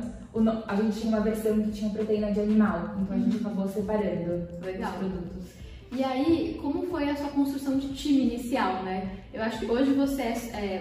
a 0.67 0.75
gente 0.75 0.99
tinha 0.99 1.09
uma 1.09 1.21
versão 1.21 1.59
que 1.61 1.71
tinha 1.71 1.89
proteína 1.89 2.31
de 2.31 2.39
animal, 2.41 2.95
então 3.01 3.15
a 3.15 3.19
gente 3.19 3.37
uhum. 3.37 3.41
acabou 3.41 3.67
separando 3.67 4.47
Legal. 4.63 4.91
os 4.91 4.97
produtos. 4.97 5.59
E 5.91 6.03
aí, 6.03 6.59
como 6.61 6.83
foi 6.83 7.09
a 7.09 7.15
sua 7.15 7.29
construção 7.29 7.79
de 7.79 7.87
time 7.93 8.27
inicial, 8.27 8.83
né? 8.83 9.09
Eu 9.33 9.41
acho 9.41 9.59
que 9.59 9.65
hoje 9.65 9.91
você 9.93 10.21
é, 10.21 10.35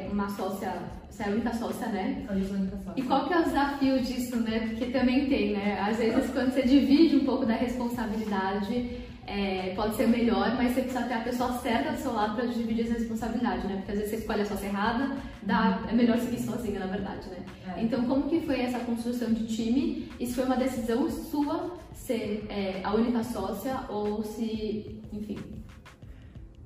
é 0.07 0.09
uma 0.13 0.29
sócia, 0.29 0.71
você 1.09 1.23
é 1.23 1.27
a 1.27 1.31
única 1.31 1.55
sócia, 1.55 1.87
né? 1.87 2.27
Eu 2.29 2.45
sou 2.45 2.57
a 2.57 2.61
única 2.61 2.77
sócia. 2.77 2.93
E 2.95 3.03
qual 3.03 3.27
que 3.27 3.33
é 3.33 3.41
o 3.41 3.45
desafio 3.45 4.01
disso, 4.01 4.37
né? 4.37 4.69
Porque 4.69 4.87
também 4.93 5.27
tem, 5.27 5.55
né? 5.55 5.81
Às 5.81 5.97
vezes 5.97 6.31
quando 6.31 6.53
você 6.53 6.63
divide 6.63 7.17
um 7.17 7.25
pouco 7.25 7.47
da 7.47 7.55
responsabilidade, 7.55 8.99
é, 9.29 9.75
pode 9.77 9.95
ser 9.95 10.09
melhor, 10.09 10.57
mas 10.57 10.73
você 10.73 10.81
precisa 10.81 11.05
ter 11.05 11.15
a 11.15 11.21
pessoa 11.21 11.53
certa 11.59 11.93
do 11.93 11.99
seu 11.99 12.13
lado 12.15 12.35
para 12.35 12.47
dividir 12.47 12.87
essa 12.87 12.95
responsabilidade, 12.95 13.67
né? 13.67 13.77
Porque 13.77 13.93
às 13.93 13.99
vezes 13.99 14.11
você 14.11 14.17
escolhe 14.21 14.41
a 14.41 14.47
sócia 14.47 14.67
errada, 14.67 15.17
dá, 15.43 15.85
é 15.87 15.93
melhor 15.93 16.19
seguir 16.19 16.41
sozinha, 16.41 16.81
na 16.81 16.87
verdade, 16.87 17.29
né? 17.29 17.45
É. 17.77 17.83
Então, 17.83 18.05
como 18.07 18.29
que 18.29 18.41
foi 18.41 18.61
essa 18.61 18.79
construção 18.81 19.33
de 19.33 19.47
time? 19.47 20.09
E 20.19 20.27
se 20.27 20.35
foi 20.35 20.45
uma 20.45 20.57
decisão 20.57 21.11
sua 21.11 21.77
ser 21.93 22.47
é, 22.49 22.81
a 22.83 22.95
única 22.95 23.23
sócia 23.23 23.81
ou 23.91 24.23
se, 24.25 24.99
enfim? 25.13 25.39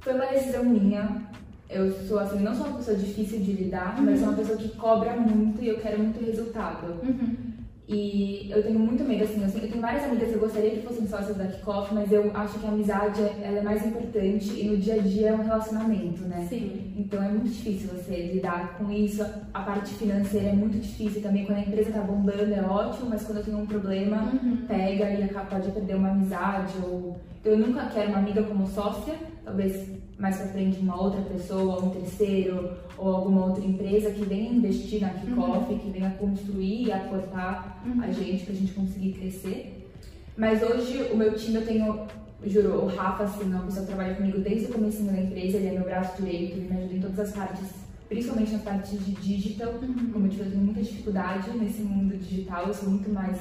Foi 0.01 0.15
uma 0.15 0.27
decisão 0.27 0.65
minha. 0.65 1.31
Eu 1.69 1.91
sou, 2.07 2.21
assim, 2.21 2.39
não 2.41 2.55
sou 2.55 2.67
uma 2.67 2.77
pessoa 2.77 2.97
difícil 2.97 3.41
de 3.41 3.53
lidar, 3.53 3.99
uhum. 3.99 4.05
mas 4.05 4.21
sou 4.21 4.29
uma 4.29 4.37
pessoa 4.37 4.59
que 4.59 4.69
cobra 4.77 5.17
muito 5.17 5.63
e 5.63 5.69
eu 5.69 5.81
quero 5.81 5.99
muito 5.99 6.25
resultado. 6.25 6.87
Uhum. 7.03 7.52
E 7.89 8.49
eu 8.51 8.63
tenho 8.63 8.79
muito 8.79 9.03
medo, 9.03 9.25
assim, 9.25 9.43
eu 9.43 9.69
tenho 9.69 9.81
várias 9.81 10.05
amigas 10.05 10.29
que 10.29 10.35
eu 10.35 10.41
gostaria 10.41 10.71
que 10.71 10.83
fossem 10.87 11.07
sócias 11.07 11.37
da 11.37 11.47
Kickoff, 11.47 11.93
mas 11.93 12.13
eu 12.13 12.31
acho 12.33 12.59
que 12.59 12.65
a 12.67 12.69
amizade 12.71 13.21
ela 13.43 13.59
é 13.59 13.63
mais 13.63 13.85
importante 13.85 14.49
e 14.59 14.65
no 14.69 14.77
dia 14.77 14.95
a 14.95 14.99
dia 14.99 15.29
é 15.31 15.33
um 15.35 15.43
relacionamento, 15.43 16.23
né? 16.23 16.47
Sim. 16.49 16.93
Então 16.97 17.23
é 17.23 17.29
muito 17.29 17.49
difícil 17.51 17.89
você 17.89 18.33
lidar 18.35 18.79
com 18.79 18.91
isso. 18.91 19.25
A 19.53 19.61
parte 19.61 19.95
financeira 19.95 20.51
é 20.51 20.53
muito 20.53 20.79
difícil 20.79 21.21
também. 21.21 21.45
Quando 21.45 21.59
a 21.59 21.63
empresa 21.63 21.91
tá 21.91 22.01
bombando 22.01 22.55
é 22.55 22.63
ótimo, 22.63 23.11
mas 23.11 23.25
quando 23.25 23.39
eu 23.39 23.45
tenho 23.45 23.59
um 23.59 23.67
problema, 23.67 24.31
Uhum. 24.43 24.59
pega 24.69 25.11
e 25.11 25.23
acaba, 25.25 25.47
pode 25.47 25.71
perder 25.73 25.97
uma 25.97 26.11
amizade. 26.11 26.75
Ou... 26.85 27.17
Então 27.41 27.53
eu 27.53 27.59
nunca 27.59 27.87
quero 27.87 28.11
uma 28.11 28.19
amiga 28.19 28.43
como 28.45 28.67
sócia, 28.69 29.15
talvez 29.45 29.91
mais 30.19 30.37
pra 30.37 30.47
frente 30.49 30.79
uma 30.79 31.03
outra 31.03 31.21
pessoa, 31.23 31.83
um 31.85 31.91
terceiro 31.91 32.71
ou 32.97 33.17
alguma 33.17 33.47
outra 33.47 33.65
empresa 33.65 34.11
que 34.13 34.23
venha 34.25 34.53
investir 34.53 35.01
na 35.01 35.09
Kickoff, 35.11 35.75
que 35.75 35.91
venha 35.91 36.11
construir 36.11 36.85
e 36.85 36.93
aportar 36.93 37.62
a 38.03 38.13
gente 38.13 38.45
pra 38.45 38.55
gente 38.55 38.73
conseguir 38.73 39.13
crescer. 39.13 39.89
Mas 40.37 40.63
hoje 40.63 41.11
o 41.13 41.17
meu 41.17 41.35
time 41.35 41.57
eu 41.57 41.67
tenho, 41.67 42.07
juro, 42.45 42.85
o 42.85 42.87
Rafa, 42.87 43.25
assim, 43.25 43.43
é 43.43 43.47
uma 43.47 43.65
pessoa 43.65 43.83
que 43.83 43.93
trabalha 43.93 44.15
comigo 44.15 44.39
desde 44.39 44.67
o 44.67 44.75
começo 44.75 45.03
da 45.03 45.21
empresa, 45.21 45.59
ele 45.59 45.67
é 45.67 45.73
meu 45.73 45.85
braço 45.85 46.23
direito, 46.23 46.57
ele 46.57 46.69
me 46.69 46.77
ajuda 46.79 46.95
em 46.95 47.01
todas 47.01 47.19
as 47.21 47.33
partes, 47.33 47.69
principalmente 48.09 48.53
nas 48.53 48.63
partes 48.63 49.05
de 49.05 49.13
digital. 49.13 49.75
Como 50.13 50.27
eu 50.27 50.29
disse, 50.29 50.43
eu 50.43 50.59
muita 50.59 50.83
dificuldade 50.83 51.51
nesse 51.51 51.83
mundo 51.83 52.17
digital, 52.17 52.67
eu 52.67 52.75
sou 52.75 52.89
muito 52.89 53.11
mais 53.11 53.39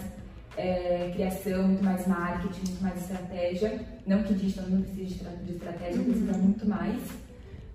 é, 0.57 1.11
criação, 1.13 1.67
muito 1.67 1.83
mais 1.83 2.07
marketing, 2.07 2.61
muito 2.67 2.83
mais 2.83 3.01
estratégia. 3.01 3.85
Não 4.05 4.23
que 4.23 4.33
digital 4.33 4.65
não 4.69 4.81
precise 4.81 5.05
de 5.05 5.45
de 5.45 5.53
estratégia, 5.53 6.03
precisa 6.03 6.33
muito 6.33 6.67
mais. 6.67 7.01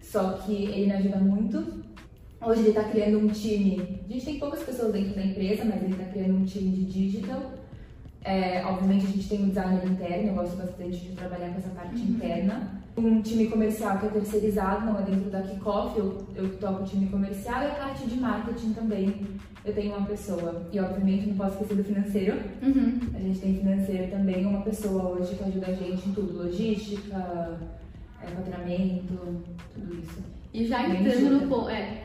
Só 0.03 0.33
que 0.39 0.53
ele 0.53 0.87
me 0.87 0.93
ajuda 0.93 1.19
muito. 1.19 1.86
Hoje 2.45 2.61
ele 2.61 2.69
está 2.69 2.85
criando 2.85 3.19
um 3.19 3.29
time. 3.29 4.01
A 4.09 4.13
gente 4.13 4.25
tem 4.25 4.39
poucas 4.39 4.63
pessoas 4.63 4.93
dentro 4.93 5.15
da 5.15 5.25
empresa, 5.25 5.65
mas 5.65 5.83
ele 5.83 5.93
está 5.93 6.05
criando 6.05 6.37
um 6.37 6.45
time 6.45 6.71
de 6.71 6.85
digital. 6.85 7.53
É, 8.23 8.65
obviamente 8.67 9.07
a 9.07 9.11
gente 9.11 9.29
tem 9.29 9.45
um 9.45 9.49
designer 9.49 9.87
interno, 9.87 10.29
eu 10.29 10.35
gosto 10.35 10.57
bastante 10.57 10.97
de 10.97 11.15
trabalhar 11.15 11.51
com 11.51 11.59
essa 11.59 11.69
parte 11.71 12.01
interna. 12.01 12.83
Um 12.97 13.23
time 13.23 13.47
comercial 13.47 13.99
que 13.99 14.07
é 14.07 14.09
terceirizado, 14.09 14.87
não 14.87 14.99
é 14.99 15.03
dentro 15.03 15.31
da 15.31 15.43
Kickoff, 15.43 15.97
eu, 15.99 16.27
eu 16.35 16.57
toco 16.57 16.83
o 16.83 16.87
time 16.87 17.07
comercial 17.07 17.63
e 17.63 17.67
a 17.67 17.75
parte 17.75 18.07
de 18.07 18.19
marketing 18.19 18.73
também. 18.73 19.27
Eu 19.65 19.75
tenho 19.75 19.97
uma 19.97 20.07
pessoa. 20.07 20.67
E 20.73 20.81
obviamente 20.81 21.29
não 21.29 21.37
posso 21.37 21.53
esquecer 21.53 21.77
do 21.77 21.85
financeiro. 21.85 22.41
Uhum. 22.63 22.99
A 23.15 23.19
gente 23.19 23.39
tem 23.39 23.59
financeiro 23.59 24.11
também, 24.11 24.45
uma 24.45 24.63
pessoa 24.63 25.11
hoje 25.11 25.37
que 25.37 25.45
ajuda 25.45 25.67
a 25.69 25.75
gente 25.75 26.09
em 26.09 26.13
tudo, 26.13 26.45
logística, 26.45 27.59
é, 28.23 28.27
faturamento, 28.27 29.45
tudo 29.75 30.01
isso. 30.03 30.36
E 30.53 30.65
já 30.67 30.89
entrando 30.89 31.41
no 31.41 31.49
ponto. 31.49 31.69
É, 31.69 32.03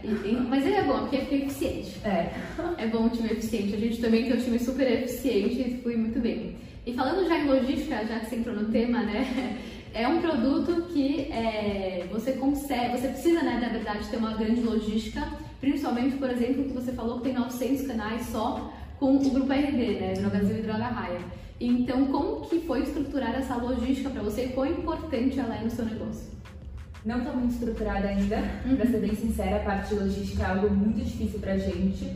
mas 0.48 0.66
ele 0.66 0.76
é 0.76 0.84
bom, 0.84 1.00
porque 1.00 1.18
fica 1.20 1.36
eficiente. 1.36 2.00
É, 2.04 2.32
É 2.78 2.88
bom 2.88 3.06
o 3.06 3.10
time 3.10 3.30
eficiente. 3.32 3.76
A 3.76 3.80
gente 3.80 4.02
também 4.02 4.26
tem 4.26 4.34
um 4.34 4.42
time 4.42 4.60
super 4.60 4.92
eficiente 4.92 5.62
e 5.62 5.78
flui 5.82 5.96
muito 5.96 6.20
bem. 6.20 6.56
E 6.86 6.94
falando 6.94 7.28
já 7.28 7.38
em 7.38 7.48
logística, 7.48 8.06
já 8.06 8.20
que 8.20 8.26
você 8.26 8.36
entrou 8.38 8.56
no 8.56 8.72
tema, 8.72 9.04
né? 9.04 9.58
É 9.94 10.08
um 10.08 10.22
produto 10.22 10.84
que 10.94 11.24
é, 11.34 12.08
você 12.10 12.32
consegue, 12.32 12.98
você 12.98 13.10
precisa, 13.10 13.44
né, 13.44 13.60
na 13.62 13.68
verdade, 13.68 14.08
ter 14.08 14.16
uma 14.16 14.38
grande 14.38 14.62
logística, 14.62 15.22
principalmente, 15.60 16.16
por 16.16 16.30
exemplo, 16.30 16.64
que 16.64 16.72
você 16.72 16.94
falou 16.94 17.18
que 17.18 17.24
tem 17.26 17.34
900 17.34 17.88
canais 17.88 18.26
só 18.28 18.72
com 18.98 19.18
o 19.18 19.30
grupo 19.30 19.52
RD, 19.52 20.00
né, 20.00 20.14
Drogas 20.14 20.50
e 20.50 20.62
Droga 20.62 20.86
Raia. 20.86 21.20
Então, 21.60 22.06
como 22.06 22.40
que 22.42 22.62
foi 22.62 22.84
estruturar 22.84 23.36
essa 23.36 23.56
logística 23.58 24.10
para 24.10 24.24
você 24.24 24.46
e 24.46 24.50
quão 24.54 24.66
importante 24.66 25.38
ela 25.38 25.58
é 25.58 25.62
no 25.62 25.70
seu 25.70 25.84
negócio? 25.84 26.32
Não 27.06 27.18
está 27.20 27.32
muito 27.32 27.54
estruturada 27.54 28.08
ainda, 28.08 28.38
pra 28.76 28.86
ser 28.86 29.00
bem 29.00 29.16
sincera, 29.16 29.58
a 29.58 29.60
parte 29.60 29.90
de 29.90 30.02
logística 30.02 30.44
é 30.44 30.46
algo 30.46 30.70
muito 30.70 31.04
difícil 31.04 31.40
pra 31.40 31.58
gente, 31.58 32.16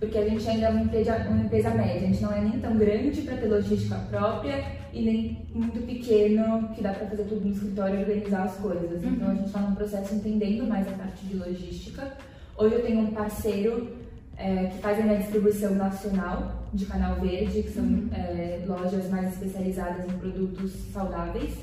porque 0.00 0.18
a 0.18 0.28
gente 0.28 0.48
ainda 0.48 0.66
é 0.66 0.70
uma 0.70 0.82
empresa, 0.82 1.16
uma 1.28 1.44
empresa 1.44 1.70
média, 1.70 2.08
a 2.08 2.12
gente 2.12 2.22
não 2.22 2.32
é 2.32 2.40
nem 2.40 2.58
tão 2.58 2.76
grande 2.76 3.22
para 3.22 3.36
ter 3.36 3.46
logística 3.46 3.96
própria 4.10 4.64
e 4.92 5.02
nem 5.02 5.38
muito 5.54 5.86
pequeno 5.86 6.68
que 6.74 6.82
dá 6.82 6.92
para 6.92 7.06
fazer 7.06 7.24
tudo 7.24 7.46
no 7.46 7.52
escritório 7.52 8.00
e 8.00 8.02
organizar 8.02 8.42
as 8.44 8.56
coisas. 8.56 9.02
Então 9.04 9.30
a 9.30 9.34
gente 9.34 9.46
está 9.46 9.60
num 9.60 9.74
processo 9.74 10.14
entendendo 10.14 10.66
mais 10.66 10.86
a 10.88 10.92
parte 10.92 11.24
de 11.26 11.36
logística. 11.36 12.12
Hoje 12.56 12.74
eu 12.74 12.82
tenho 12.82 13.00
um 13.00 13.12
parceiro 13.12 13.96
é, 14.36 14.66
que 14.66 14.78
faz 14.78 14.98
a 14.98 15.02
minha 15.02 15.18
distribuição 15.18 15.74
nacional 15.74 16.64
de 16.72 16.86
Canal 16.86 17.16
Verde, 17.20 17.62
que 17.62 17.70
são 17.70 17.84
é, 18.12 18.62
lojas 18.66 19.08
mais 19.08 19.32
especializadas 19.32 20.04
em 20.04 20.18
produtos 20.18 20.72
saudáveis. 20.92 21.54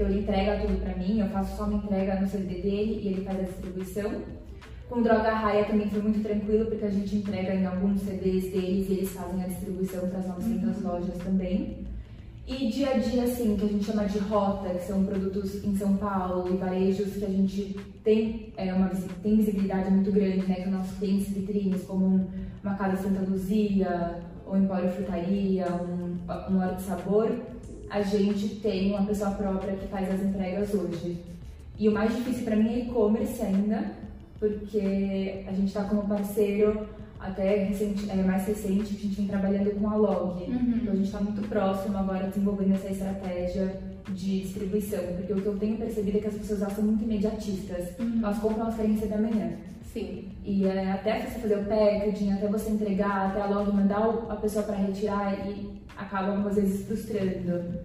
Então 0.00 0.08
ele 0.10 0.20
entrega 0.20 0.66
tudo 0.66 0.80
para 0.80 0.96
mim, 0.96 1.20
eu 1.20 1.28
faço 1.28 1.58
só 1.58 1.64
uma 1.64 1.76
entrega 1.76 2.18
no 2.18 2.26
CD 2.26 2.54
dele 2.62 3.00
e 3.02 3.08
ele 3.08 3.22
faz 3.22 3.38
a 3.38 3.42
distribuição. 3.42 4.10
Com 4.88 5.02
Droga 5.02 5.30
Raia 5.30 5.66
também 5.66 5.90
foi 5.90 6.00
muito 6.00 6.22
tranquilo, 6.22 6.64
porque 6.70 6.86
a 6.86 6.90
gente 6.90 7.16
entrega 7.16 7.54
em 7.54 7.66
alguns 7.66 8.00
CDs 8.00 8.44
deles 8.44 8.88
e 8.88 8.92
eles 8.94 9.10
fazem 9.10 9.44
a 9.44 9.46
distribuição 9.46 10.08
para 10.08 10.20
as 10.20 10.26
900 10.26 10.82
lojas 10.82 11.18
também. 11.18 11.84
E 12.48 12.68
dia 12.70 12.94
a 12.94 12.98
dia, 12.98 13.24
assim, 13.24 13.54
que 13.58 13.64
a 13.66 13.68
gente 13.68 13.84
chama 13.84 14.06
de 14.06 14.18
rota, 14.20 14.70
que 14.70 14.84
são 14.86 15.04
produtos 15.04 15.62
em 15.62 15.76
São 15.76 15.94
Paulo 15.98 16.50
e 16.50 16.56
varejos 16.56 17.12
que 17.12 17.24
a 17.26 17.28
gente 17.28 17.76
tem, 18.02 18.54
é, 18.56 18.72
uma, 18.72 18.88
tem 19.22 19.36
visibilidade 19.36 19.90
muito 19.90 20.10
grande, 20.10 20.46
né? 20.46 20.62
Com 20.64 20.70
nossos 20.70 20.96
clientes 20.98 21.28
vitrines, 21.28 21.82
como 21.82 22.06
um- 22.06 22.26
uma 22.64 22.74
Casa 22.74 23.02
Santa 23.02 23.20
Luzia, 23.30 24.18
ou 24.46 24.56
Empório 24.56 24.88
Frutaria, 24.88 25.66
um, 25.74 26.16
um 26.54 26.58
Hora 26.58 26.74
de 26.74 26.82
Sabor, 26.82 27.30
a 27.90 28.02
gente 28.02 28.56
tem 28.56 28.92
uma 28.92 29.04
pessoa 29.04 29.32
própria 29.32 29.74
que 29.74 29.88
faz 29.88 30.08
as 30.08 30.22
entregas 30.22 30.72
hoje. 30.72 31.18
E 31.78 31.88
o 31.88 31.92
mais 31.92 32.14
difícil 32.14 32.44
para 32.44 32.56
mim 32.56 32.68
é 32.68 32.78
e-commerce 32.80 33.42
ainda, 33.42 33.92
porque 34.38 35.44
a 35.46 35.52
gente 35.52 35.68
está 35.68 35.84
como 35.84 36.06
parceiro 36.06 36.86
até 37.18 37.64
recente, 37.64 38.08
é, 38.10 38.16
mais 38.22 38.46
recente, 38.46 38.94
que 38.94 39.06
a 39.06 39.08
gente 39.08 39.16
vem 39.16 39.26
trabalhando 39.26 39.78
com 39.78 39.88
a 39.88 39.96
Log. 39.96 40.42
Então 40.44 40.92
a 40.92 40.96
gente 40.96 41.06
está 41.06 41.20
muito 41.20 41.46
próximo 41.48 41.98
agora 41.98 42.28
desenvolvendo 42.28 42.74
essa 42.74 42.90
estratégia 42.90 43.80
de 44.08 44.40
distribuição, 44.42 45.00
porque 45.16 45.32
o 45.32 45.42
que 45.42 45.46
eu 45.46 45.58
tenho 45.58 45.76
percebido 45.76 46.18
é 46.18 46.20
que 46.20 46.26
as 46.28 46.34
pessoas 46.34 46.62
elas 46.62 46.74
são 46.74 46.84
muito 46.84 47.04
imediatistas. 47.04 47.88
Elas 47.98 48.38
compram, 48.38 48.62
elas 48.62 48.76
querem 48.76 48.94
receber 48.94 49.14
amanhã. 49.14 49.52
Sim. 49.92 50.30
E 50.44 50.66
é, 50.66 50.92
até 50.92 51.20
você 51.20 51.40
fazer 51.40 51.58
o 51.58 51.64
packaging, 51.64 52.32
até 52.32 52.46
você 52.46 52.70
entregar, 52.70 53.30
até 53.30 53.42
a 53.42 53.48
mandar 53.48 54.08
a 54.28 54.36
pessoa 54.36 54.64
para 54.64 54.76
retirar 54.76 55.48
e 55.48 55.82
acaba 55.96 56.28
algumas 56.28 56.54
vezes 56.54 56.86
frustrando. 56.86 57.80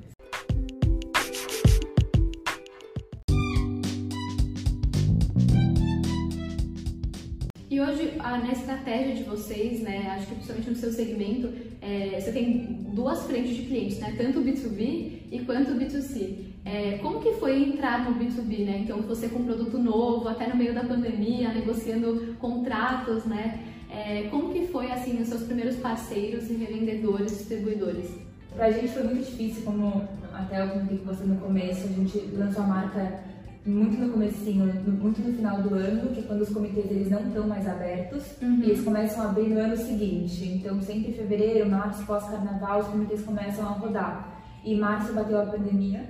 Hoje, 7.85 8.13
na 8.17 8.51
estratégia 8.51 9.15
de 9.15 9.23
vocês, 9.23 9.81
né, 9.81 10.11
acho 10.15 10.27
que 10.27 10.35
principalmente 10.35 10.69
no 10.69 10.75
seu 10.75 10.91
segmento, 10.91 11.49
é, 11.81 12.19
você 12.19 12.31
tem 12.31 12.85
duas 12.93 13.25
frentes 13.25 13.55
de 13.55 13.63
clientes, 13.63 13.99
né, 13.99 14.15
tanto 14.17 14.39
o 14.39 14.43
B2B 14.43 15.11
e 15.31 15.43
quanto 15.45 15.71
o 15.71 15.75
B2C. 15.75 16.55
É, 16.65 16.97
como 16.97 17.21
que 17.21 17.33
foi 17.33 17.61
entrar 17.61 18.09
no 18.09 18.19
B2B, 18.19 18.65
né? 18.65 18.79
Então, 18.83 18.99
você 19.03 19.29
com 19.29 19.37
um 19.37 19.45
produto 19.45 19.77
novo, 19.77 20.27
até 20.27 20.47
no 20.47 20.55
meio 20.55 20.73
da 20.73 20.83
pandemia, 20.83 21.53
negociando 21.53 22.35
contratos, 22.39 23.23
né? 23.25 23.63
É, 23.87 24.23
como 24.31 24.51
que 24.51 24.65
foi, 24.65 24.91
assim, 24.91 25.21
os 25.21 25.27
seus 25.27 25.43
primeiros 25.43 25.75
parceiros 25.75 26.49
e 26.49 26.55
revendedores, 26.55 27.37
distribuidores? 27.37 28.09
Pra 28.55 28.71
gente 28.71 28.87
foi 28.87 29.03
muito 29.03 29.25
difícil, 29.25 29.63
como 29.63 30.07
até 30.33 30.63
eu 30.63 30.69
comentei 30.69 30.97
com 30.97 31.05
você 31.05 31.23
no 31.23 31.35
começo, 31.37 31.85
a 31.85 31.91
gente 31.91 32.17
lançou 32.33 32.63
a 32.63 32.67
marca 32.67 33.19
muito 33.65 33.97
no 33.99 34.09
comecinho, 34.11 34.65
muito 34.85 35.21
no 35.21 35.33
final 35.33 35.61
do 35.61 35.73
ano, 35.73 36.09
que 36.11 36.19
é 36.19 36.23
quando 36.23 36.41
os 36.41 36.49
comitês 36.49 36.85
eles 36.91 37.09
não 37.09 37.21
estão 37.27 37.47
mais 37.47 37.67
abertos, 37.67 38.23
Uhum. 38.41 38.59
e 38.61 38.63
eles 38.69 38.83
começam 38.83 39.23
a 39.23 39.29
abrir 39.29 39.49
no 39.49 39.59
ano 39.59 39.75
seguinte. 39.75 40.45
Então, 40.45 40.79
sempre 40.81 41.09
em 41.09 41.13
fevereiro, 41.13 41.69
março, 41.69 42.05
pós-carnaval, 42.05 42.81
os 42.81 42.87
comitês 42.87 43.21
começam 43.23 43.65
a 43.65 43.69
rodar. 43.71 44.39
E 44.63 44.75
março 44.75 45.13
bateu 45.13 45.41
a 45.41 45.45
pandemia, 45.47 46.05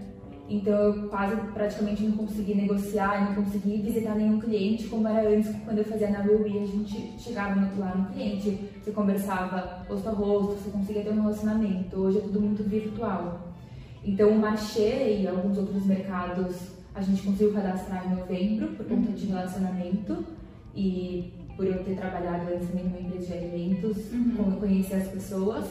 então 0.50 0.74
eu 0.74 1.08
quase 1.10 1.36
praticamente 1.54 2.04
não 2.04 2.18
consegui 2.18 2.54
negociar, 2.56 3.26
não 3.34 3.44
consegui 3.44 3.78
visitar 3.82 4.16
nenhum 4.16 4.40
cliente, 4.40 4.88
como 4.88 5.08
era 5.08 5.30
antes, 5.30 5.50
quando 5.64 5.78
eu 5.80 5.86
fazia 5.86 6.10
na 6.10 6.20
Will 6.24 6.46
a 6.46 6.66
gente 6.66 7.16
chegava 7.18 7.56
no- 7.60 7.80
lá 7.80 7.96
no 7.96 8.06
cliente, 8.14 8.60
você 8.84 8.92
conversava 8.92 9.84
rosto 9.90 10.08
a 10.10 10.12
rosto, 10.12 10.54
você 10.62 10.70
conseguia 10.72 11.04
ter 11.04 11.10
um 11.12 11.22
relacionamento. 11.22 11.98
Hoje 11.98 12.18
é 12.18 12.22
tudo 12.22 12.42
muito 12.42 12.64
virtual. 12.64 13.54
Então 14.04 14.30
o 14.30 14.38
Marché 14.38 15.20
e 15.22 15.28
alguns 15.28 15.58
outros 15.58 15.84
mercados 15.86 16.75
a 16.96 17.02
gente 17.02 17.22
conseguiu 17.24 17.54
cadastrar 17.54 18.06
em 18.06 18.16
novembro 18.16 18.70
por 18.70 18.86
conta 18.86 19.12
de 19.12 19.26
relacionamento 19.26 20.26
e 20.74 21.34
por 21.56 21.66
eu 21.66 21.84
ter 21.84 21.96
trabalhado 21.96 22.54
antes 22.54 22.70
também 22.70 22.86
numa 22.86 23.00
empresa 23.00 23.28
de 23.28 23.34
alimentos, 23.34 23.98
como 24.36 24.56
eu 24.56 24.60
conhecer 24.60 24.96
as 24.96 25.08
pessoas. 25.08 25.66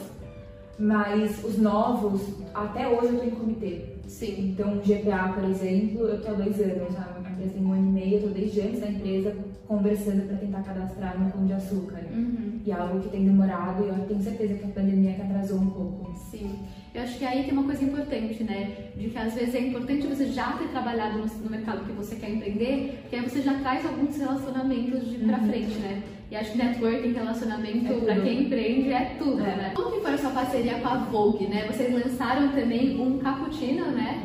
Mas 0.77 1.43
os 1.43 1.57
novos, 1.57 2.21
até 2.53 2.87
hoje 2.87 3.13
eu 3.13 3.19
tô 3.19 3.25
em 3.25 3.29
comitê. 3.31 3.95
Sim. 4.07 4.49
Então, 4.49 4.77
o 4.77 4.81
GPA, 4.81 5.33
por 5.33 5.43
exemplo, 5.45 6.01
eu 6.01 6.21
tô 6.21 6.29
há 6.29 6.33
dois 6.33 6.59
anos, 6.59 6.95
a 6.97 7.29
empresa 7.31 7.53
tem 7.53 7.65
um 7.65 7.71
ano 7.71 7.89
e 7.89 7.91
meio, 7.91 8.17
eu 8.17 8.21
tô 8.23 8.27
desde 8.29 8.61
antes 8.61 8.81
da 8.81 8.89
empresa 8.89 9.35
conversando 9.67 10.27
para 10.27 10.37
tentar 10.37 10.63
cadastrar 10.63 11.19
no 11.19 11.31
Pão 11.31 11.45
de 11.45 11.53
Açúcar. 11.53 12.01
Uhum. 12.13 12.59
E 12.65 12.71
é 12.71 12.73
algo 12.73 12.99
que 12.99 13.09
tem 13.09 13.25
demorado 13.25 13.83
e 13.83 13.87
eu 13.87 13.95
tenho 14.05 14.21
certeza 14.21 14.53
que 14.55 14.65
a 14.65 14.67
pandemia 14.67 15.13
que 15.13 15.21
atrasou 15.21 15.59
um 15.59 15.69
pouco. 15.69 16.13
Sim. 16.29 16.59
Eu 16.95 17.01
acho 17.01 17.17
que 17.19 17.25
aí 17.25 17.43
tem 17.43 17.51
uma 17.51 17.65
coisa 17.65 17.83
importante, 17.83 18.41
né? 18.45 18.71
De 18.95 19.09
que 19.09 19.17
às 19.17 19.33
vezes 19.33 19.53
é 19.53 19.59
importante 19.59 20.07
você 20.07 20.27
já 20.27 20.53
ter 20.53 20.69
trabalhado 20.69 21.17
no, 21.19 21.25
no 21.25 21.49
mercado 21.49 21.85
que 21.85 21.91
você 21.91 22.15
quer 22.15 22.29
empreender, 22.29 22.99
porque 23.01 23.17
aí 23.17 23.21
você 23.21 23.41
já 23.41 23.53
traz 23.55 23.85
alguns 23.85 24.15
relacionamentos 24.15 25.09
de 25.09 25.17
pra 25.17 25.37
uhum. 25.37 25.47
frente, 25.49 25.75
né? 25.79 26.01
E 26.31 26.35
acho 26.37 26.53
que 26.53 26.57
networking, 26.57 27.11
relacionamento, 27.11 27.93
é 27.93 27.99
para 27.99 28.21
quem 28.21 28.43
empreende, 28.43 28.93
é 28.93 29.15
tudo, 29.19 29.41
é. 29.41 29.55
né? 29.57 29.73
Como 29.75 29.91
que 29.91 29.99
foi 29.99 30.13
a 30.13 30.17
sua 30.17 30.29
parceria 30.29 30.75
com 30.75 30.87
a 30.87 30.95
Vogue, 30.95 31.47
né? 31.47 31.67
Vocês 31.67 31.93
lançaram 31.93 32.47
também 32.53 32.97
um 32.99 33.19
cappuccino, 33.19 33.91
né? 33.91 34.23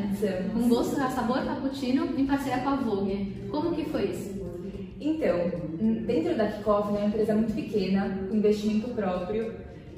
Um 0.55 0.69
gosto, 0.69 0.95
sabor 0.95 1.45
cappuccino 1.45 2.09
em 2.17 2.25
parceria 2.25 2.63
com 2.63 2.69
a 2.69 2.77
Vogue. 2.77 3.37
Como 3.51 3.75
que 3.75 3.85
foi 3.87 4.05
isso? 4.05 4.41
Então, 5.01 5.51
dentro 6.07 6.37
da 6.37 6.47
Kickoff, 6.47 6.93
né, 6.93 6.99
é 6.99 7.03
uma 7.03 7.09
empresa 7.09 7.35
muito 7.35 7.53
pequena, 7.53 8.17
com 8.29 8.37
investimento 8.37 8.89
próprio. 8.91 9.55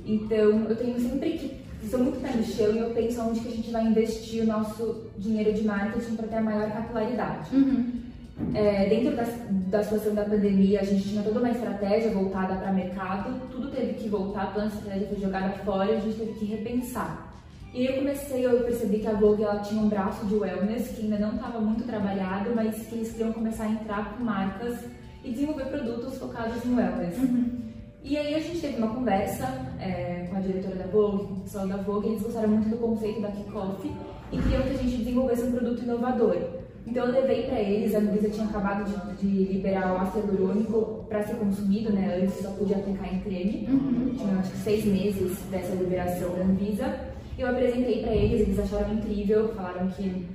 Então, 0.06 0.64
eu 0.68 0.76
tenho 0.76 0.98
sempre 0.98 1.32
que 1.32 1.61
sou 1.88 2.00
muito 2.00 2.20
pé 2.20 2.30
no 2.30 2.74
e 2.74 2.78
eu 2.78 2.90
penso 2.90 3.20
onde 3.22 3.40
que 3.40 3.48
a 3.48 3.52
gente 3.52 3.70
vai 3.70 3.84
investir 3.84 4.42
o 4.42 4.46
nosso 4.46 5.10
dinheiro 5.18 5.52
de 5.52 5.64
marketing 5.64 6.16
para 6.16 6.28
ter 6.28 6.36
a 6.36 6.42
maior 6.42 6.70
capilaridade. 6.70 7.54
Uhum. 7.54 8.02
É, 8.54 8.88
dentro 8.88 9.14
da, 9.14 9.24
da 9.68 9.82
situação 9.84 10.14
da 10.14 10.24
pandemia, 10.24 10.80
a 10.80 10.84
gente 10.84 11.08
tinha 11.08 11.22
toda 11.22 11.38
uma 11.38 11.50
estratégia 11.50 12.10
voltada 12.10 12.56
para 12.56 12.72
mercado, 12.72 13.40
tudo 13.50 13.70
teve 13.70 13.94
que 13.94 14.08
voltar, 14.08 14.52
toda 14.52 14.66
a 14.66 14.68
estratégia 14.68 15.08
foi 15.08 15.20
jogada 15.20 15.50
fora 15.64 15.96
a 15.96 16.00
gente 16.00 16.18
teve 16.18 16.32
que 16.32 16.44
repensar. 16.46 17.32
E 17.74 17.86
eu 17.86 17.94
comecei, 17.94 18.44
eu 18.44 18.60
percebi 18.64 18.98
que 18.98 19.06
a 19.06 19.14
Vogue 19.14 19.42
ela 19.42 19.60
tinha 19.60 19.80
um 19.80 19.88
braço 19.88 20.26
de 20.26 20.34
wellness 20.34 20.88
que 20.88 21.02
ainda 21.02 21.18
não 21.18 21.34
estava 21.36 21.58
muito 21.58 21.84
trabalhado, 21.84 22.50
mas 22.54 22.86
que 22.86 22.96
eles 22.96 23.12
queriam 23.12 23.32
começar 23.32 23.64
a 23.64 23.70
entrar 23.70 24.14
com 24.14 24.24
marcas 24.24 24.78
e 25.24 25.30
desenvolver 25.30 25.66
produtos 25.66 26.18
focados 26.18 26.62
no 26.64 26.76
wellness. 26.76 27.16
Uhum. 27.16 27.71
E 28.04 28.16
aí 28.16 28.34
a 28.34 28.40
gente 28.40 28.60
teve 28.60 28.78
uma 28.78 28.94
conversa 28.94 29.46
é, 29.80 30.26
com 30.28 30.36
a 30.36 30.40
diretora 30.40 30.74
da 30.74 30.86
Vogue, 30.86 31.24
com 31.24 31.34
o 31.34 31.40
pessoal 31.40 31.68
da 31.68 31.76
Vogue, 31.76 32.08
eles 32.08 32.22
gostaram 32.22 32.48
muito 32.48 32.68
do 32.68 32.76
conceito 32.76 33.20
da 33.20 33.30
Kickoff 33.30 33.90
e 34.32 34.38
queriam 34.38 34.62
que 34.62 34.70
a 34.70 34.76
gente 34.76 34.96
desenvolvesse 34.96 35.42
um 35.44 35.52
produto 35.52 35.82
inovador. 35.82 36.36
Então 36.84 37.06
eu 37.06 37.12
levei 37.12 37.44
para 37.44 37.60
eles, 37.60 37.94
a 37.94 37.98
Anvisa 37.98 38.28
tinha 38.28 38.46
acabado 38.46 38.84
de, 38.84 39.16
de 39.16 39.52
liberar 39.52 39.94
o 39.94 39.98
ácido 39.98 40.26
hialurônico 40.26 41.04
para 41.08 41.22
ser 41.22 41.36
consumido, 41.36 41.92
né? 41.92 42.20
Antes 42.20 42.42
só 42.42 42.50
podia 42.50 42.76
aplicar 42.76 43.12
em 43.12 43.20
creme. 43.20 43.68
Uhum. 43.70 44.14
Tinha 44.16 44.38
acho 44.38 44.50
que 44.50 44.58
seis 44.58 44.84
meses 44.84 45.38
dessa 45.50 45.74
liberação 45.76 46.34
da 46.34 46.42
Anvisa. 46.42 46.98
Eu 47.38 47.48
apresentei 47.48 48.02
para 48.02 48.14
eles, 48.14 48.40
eles 48.40 48.58
acharam 48.58 48.94
incrível, 48.94 49.54
falaram 49.54 49.88
que 49.90 50.26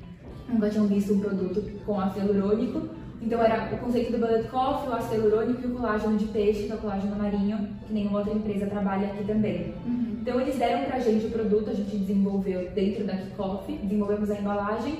nunca 0.47 0.69
tinham 0.69 0.87
visto 0.87 1.13
um 1.13 1.19
produto 1.19 1.61
com 1.85 1.99
ácido 1.99 2.27
hialurônico. 2.27 2.81
Então 3.21 3.41
era 3.41 3.73
o 3.73 3.77
conceito 3.79 4.11
do 4.11 4.19
bullet 4.19 4.47
coffee, 4.49 4.89
o 4.89 4.93
ácido 4.93 5.15
hialurônico 5.15 5.61
e 5.61 5.71
o 5.71 5.75
colágeno 5.75 6.17
de 6.17 6.25
peixe, 6.25 6.63
que 6.63 6.71
é 6.71 6.75
o 6.75 6.77
colágeno 6.77 7.15
marinho, 7.15 7.69
que 7.85 7.93
nenhuma 7.93 8.19
outra 8.19 8.33
empresa 8.33 8.67
trabalha 8.67 9.07
aqui 9.07 9.23
também. 9.23 9.73
Uhum. 9.85 10.17
Então 10.21 10.39
eles 10.39 10.57
deram 10.57 10.85
pra 10.85 10.99
gente 10.99 11.25
o 11.25 11.31
produto, 11.31 11.69
a 11.69 11.73
gente 11.73 11.97
desenvolveu 11.97 12.69
dentro 12.71 13.05
da 13.05 13.17
Coffee, 13.35 13.77
desenvolvemos 13.77 14.29
a 14.29 14.37
embalagem 14.37 14.99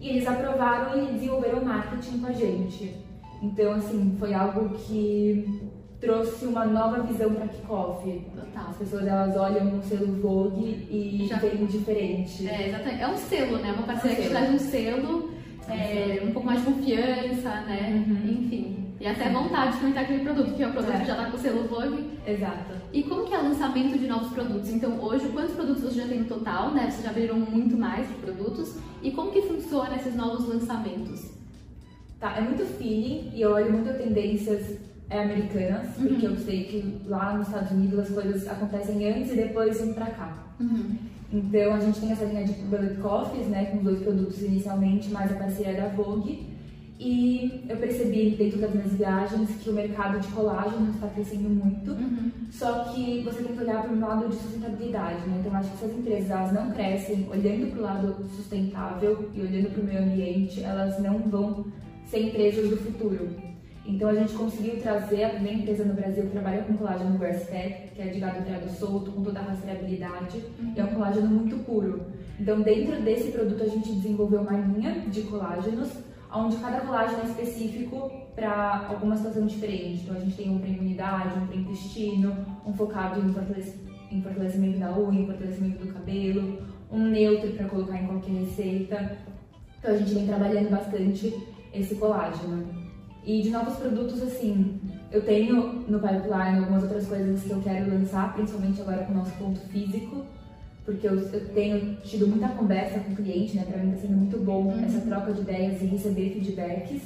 e 0.00 0.08
eles 0.10 0.26
aprovaram 0.26 1.02
e 1.02 1.12
desenvolveram 1.12 1.60
o 1.60 1.64
marketing 1.64 2.18
com 2.18 2.26
a 2.26 2.32
gente. 2.32 2.94
Então, 3.42 3.72
assim, 3.72 4.16
foi 4.18 4.34
algo 4.34 4.70
que 4.70 5.72
trouxe 6.00 6.44
uma 6.46 6.64
nova 6.64 7.02
visão 7.02 7.32
para 7.32 7.48
Kickoff. 7.48 8.22
Total. 8.34 8.70
As 8.70 8.76
pessoas 8.76 9.06
elas 9.06 9.36
olham 9.36 9.78
o 9.78 9.82
selo 9.82 10.12
Vogue 10.20 10.86
e 10.90 11.26
Já... 11.28 11.38
veem 11.38 11.66
diferente. 11.66 12.48
É, 12.48 12.68
exatamente. 12.68 13.02
É 13.02 13.08
um 13.08 13.16
selo, 13.16 13.58
né? 13.58 13.72
Uma 13.72 13.86
parceria 13.86 14.16
é 14.16 14.20
um 14.20 14.22
que 14.22 14.28
traz 14.28 14.54
um 14.54 14.58
selo, 14.58 15.30
é, 15.68 16.22
um 16.24 16.32
pouco 16.32 16.46
mais 16.46 16.60
de 16.60 16.66
confiança, 16.66 17.50
né? 17.62 18.04
Uhum. 18.06 18.30
Enfim. 18.30 18.84
E 19.00 19.06
até 19.06 19.28
vontade 19.30 19.68
de 19.68 19.74
experimentar 19.74 20.04
aquele 20.04 20.24
produto, 20.24 20.54
que 20.54 20.62
é 20.62 20.68
o 20.68 20.72
produto 20.72 20.94
é. 20.94 21.00
que 21.00 21.06
já 21.06 21.12
está 21.12 21.30
com 21.30 21.36
o 21.36 21.40
selo 21.40 21.68
Vogue. 21.68 22.10
Exato. 22.26 22.72
E 22.92 23.02
como 23.02 23.24
que 23.24 23.34
é 23.34 23.38
o 23.38 23.42
lançamento 23.42 23.98
de 23.98 24.06
novos 24.06 24.28
produtos? 24.32 24.70
Então, 24.70 24.98
hoje, 25.00 25.28
quantos 25.28 25.54
produtos 25.54 25.82
você 25.82 26.00
já 26.00 26.06
tem 26.06 26.20
no 26.20 26.26
total, 26.26 26.72
né? 26.72 26.90
Vocês 26.90 27.02
já 27.02 27.10
abriram 27.10 27.38
muito 27.38 27.76
mais 27.76 28.08
de 28.08 28.14
produtos. 28.14 28.78
E 29.02 29.10
como 29.10 29.30
que 29.30 29.42
funciona 29.42 29.96
esses 29.96 30.14
novos 30.14 30.48
lançamentos? 30.48 31.32
Tá, 32.18 32.36
é 32.38 32.40
muito 32.40 32.64
feeling 32.78 33.32
e 33.34 33.42
eu 33.42 33.50
olho 33.50 33.72
muito 33.72 33.92
tendências 33.98 34.78
é, 35.10 35.22
americanas, 35.22 35.98
uhum. 35.98 36.08
porque 36.08 36.26
eu 36.26 36.36
sei 36.38 36.64
que 36.64 37.00
lá 37.06 37.36
nos 37.36 37.48
Estados 37.48 37.72
Unidos 37.72 37.98
as 37.98 38.08
coisas 38.08 38.48
acontecem 38.48 39.12
antes 39.12 39.32
e 39.32 39.36
depois 39.36 39.78
vêm 39.80 39.92
pra 39.92 40.06
cá. 40.06 40.46
Uhum. 40.58 40.96
Então, 41.34 41.74
a 41.74 41.80
gente 41.80 42.00
tem 42.00 42.12
essa 42.12 42.24
linha 42.24 42.44
de 42.44 42.52
bullet 42.52 42.94
coffees, 43.00 43.48
né, 43.48 43.64
com 43.66 43.78
dois 43.78 44.00
produtos 44.00 44.40
inicialmente, 44.40 45.10
mais 45.10 45.32
a 45.32 45.34
parceria 45.34 45.74
da 45.74 45.88
Vogue. 45.88 46.54
E 46.98 47.64
eu 47.68 47.76
percebi 47.76 48.30
dentro 48.30 48.60
das 48.60 48.72
minhas 48.72 48.92
viagens 48.92 49.50
que 49.60 49.68
o 49.68 49.72
mercado 49.72 50.20
de 50.20 50.28
colágeno 50.28 50.92
está 50.92 51.08
crescendo 51.08 51.50
muito, 51.50 51.90
uhum. 51.90 52.30
só 52.52 52.84
que 52.84 53.20
você 53.22 53.42
tem 53.42 53.56
que 53.56 53.62
olhar 53.64 53.82
para 53.82 53.92
o 53.92 53.98
lado 53.98 54.28
de 54.28 54.36
sustentabilidade, 54.36 55.28
né? 55.28 55.38
Então 55.40 55.58
acho 55.58 55.70
que 55.72 55.78
se 55.78 55.84
as 55.86 55.92
empresas 55.92 56.30
elas 56.30 56.52
não 56.52 56.70
crescem 56.70 57.26
olhando 57.28 57.72
para 57.72 57.78
o 57.80 57.82
lado 57.82 58.24
sustentável 58.36 59.28
e 59.34 59.40
olhando 59.40 59.70
para 59.72 59.82
o 59.82 59.84
meio 59.84 60.02
ambiente, 60.04 60.62
elas 60.62 61.02
não 61.02 61.18
vão 61.18 61.66
ser 62.06 62.28
empresas 62.28 62.70
do 62.70 62.76
futuro. 62.76 63.53
Então 63.86 64.08
a 64.08 64.14
gente 64.14 64.32
conseguiu 64.32 64.80
trazer 64.80 65.24
a 65.24 65.28
primeira 65.30 65.58
empresa 65.58 65.84
no 65.84 65.92
Brasil 65.92 66.24
que 66.24 66.30
trabalha 66.30 66.62
com 66.62 66.76
colágeno 66.76 67.18
grass-fed, 67.18 67.90
que 67.94 68.00
é 68.00 68.06
de 68.06 68.18
gado 68.18 68.42
criado 68.42 68.68
solto, 68.70 69.12
com 69.12 69.22
toda 69.22 69.40
a 69.40 69.42
rastreabilidade, 69.42 70.38
uhum. 70.58 70.72
e 70.74 70.80
é 70.80 70.84
um 70.84 70.94
colágeno 70.94 71.26
muito 71.28 71.56
puro. 71.64 72.06
Então 72.40 72.62
dentro 72.62 73.02
desse 73.02 73.30
produto 73.30 73.62
a 73.62 73.68
gente 73.68 73.92
desenvolveu 73.92 74.40
uma 74.40 74.52
linha 74.52 75.00
de 75.08 75.22
colágenos 75.22 75.90
onde 76.34 76.56
cada 76.56 76.80
colágeno 76.80 77.22
é 77.22 77.24
específico 77.26 78.10
para 78.34 78.86
alguma 78.88 79.16
situação 79.16 79.46
diferente. 79.46 80.02
Então 80.02 80.16
a 80.16 80.20
gente 80.20 80.36
tem 80.36 80.50
um 80.50 80.58
para 80.58 80.68
imunidade, 80.68 81.38
um 81.38 81.46
para 81.46 81.56
intestino, 81.56 82.36
um 82.66 82.72
focado 82.72 83.20
em 83.20 84.22
fortalecimento 84.22 84.78
da 84.78 84.98
unha, 84.98 85.20
em 85.20 85.26
fortalecimento 85.26 85.84
do 85.84 85.92
cabelo, 85.92 86.58
um 86.90 87.06
neutro 87.06 87.52
para 87.52 87.68
colocar 87.68 88.00
em 88.00 88.06
qualquer 88.06 88.32
receita. 88.32 89.16
Então 89.78 89.94
a 89.94 89.96
gente 89.98 90.14
vem 90.14 90.26
trabalhando 90.26 90.70
bastante 90.70 91.32
esse 91.72 91.94
colágeno. 91.94 92.83
E 93.24 93.42
de 93.42 93.50
novos 93.50 93.76
produtos, 93.76 94.22
assim, 94.22 94.80
eu 95.10 95.22
tenho 95.22 95.84
no 95.88 95.98
pipeline 95.98 96.58
algumas 96.58 96.82
outras 96.82 97.06
coisas 97.06 97.42
que 97.42 97.50
eu 97.50 97.60
quero 97.62 97.90
lançar, 97.90 98.34
principalmente 98.34 98.80
agora 98.80 99.04
com 99.04 99.12
o 99.12 99.16
nosso 99.16 99.32
ponto 99.32 99.60
físico 99.68 100.24
porque 100.84 101.06
eu, 101.06 101.18
eu, 101.18 101.48
tenho 101.48 101.96
tido 102.02 102.28
muita 102.28 102.48
conversa 102.48 103.00
com 103.00 103.12
o 103.12 103.16
cliente, 103.16 103.56
né? 103.56 103.64
Para 103.64 103.82
mim 103.82 103.94
está 103.94 104.02
sendo 104.06 104.18
muito 104.18 104.38
bom 104.38 104.64
uhum. 104.64 104.84
essa 104.84 105.00
troca 105.00 105.32
de 105.32 105.40
ideias 105.40 105.80
e 105.80 105.86
receber 105.86 106.30
feedbacks, 106.30 107.02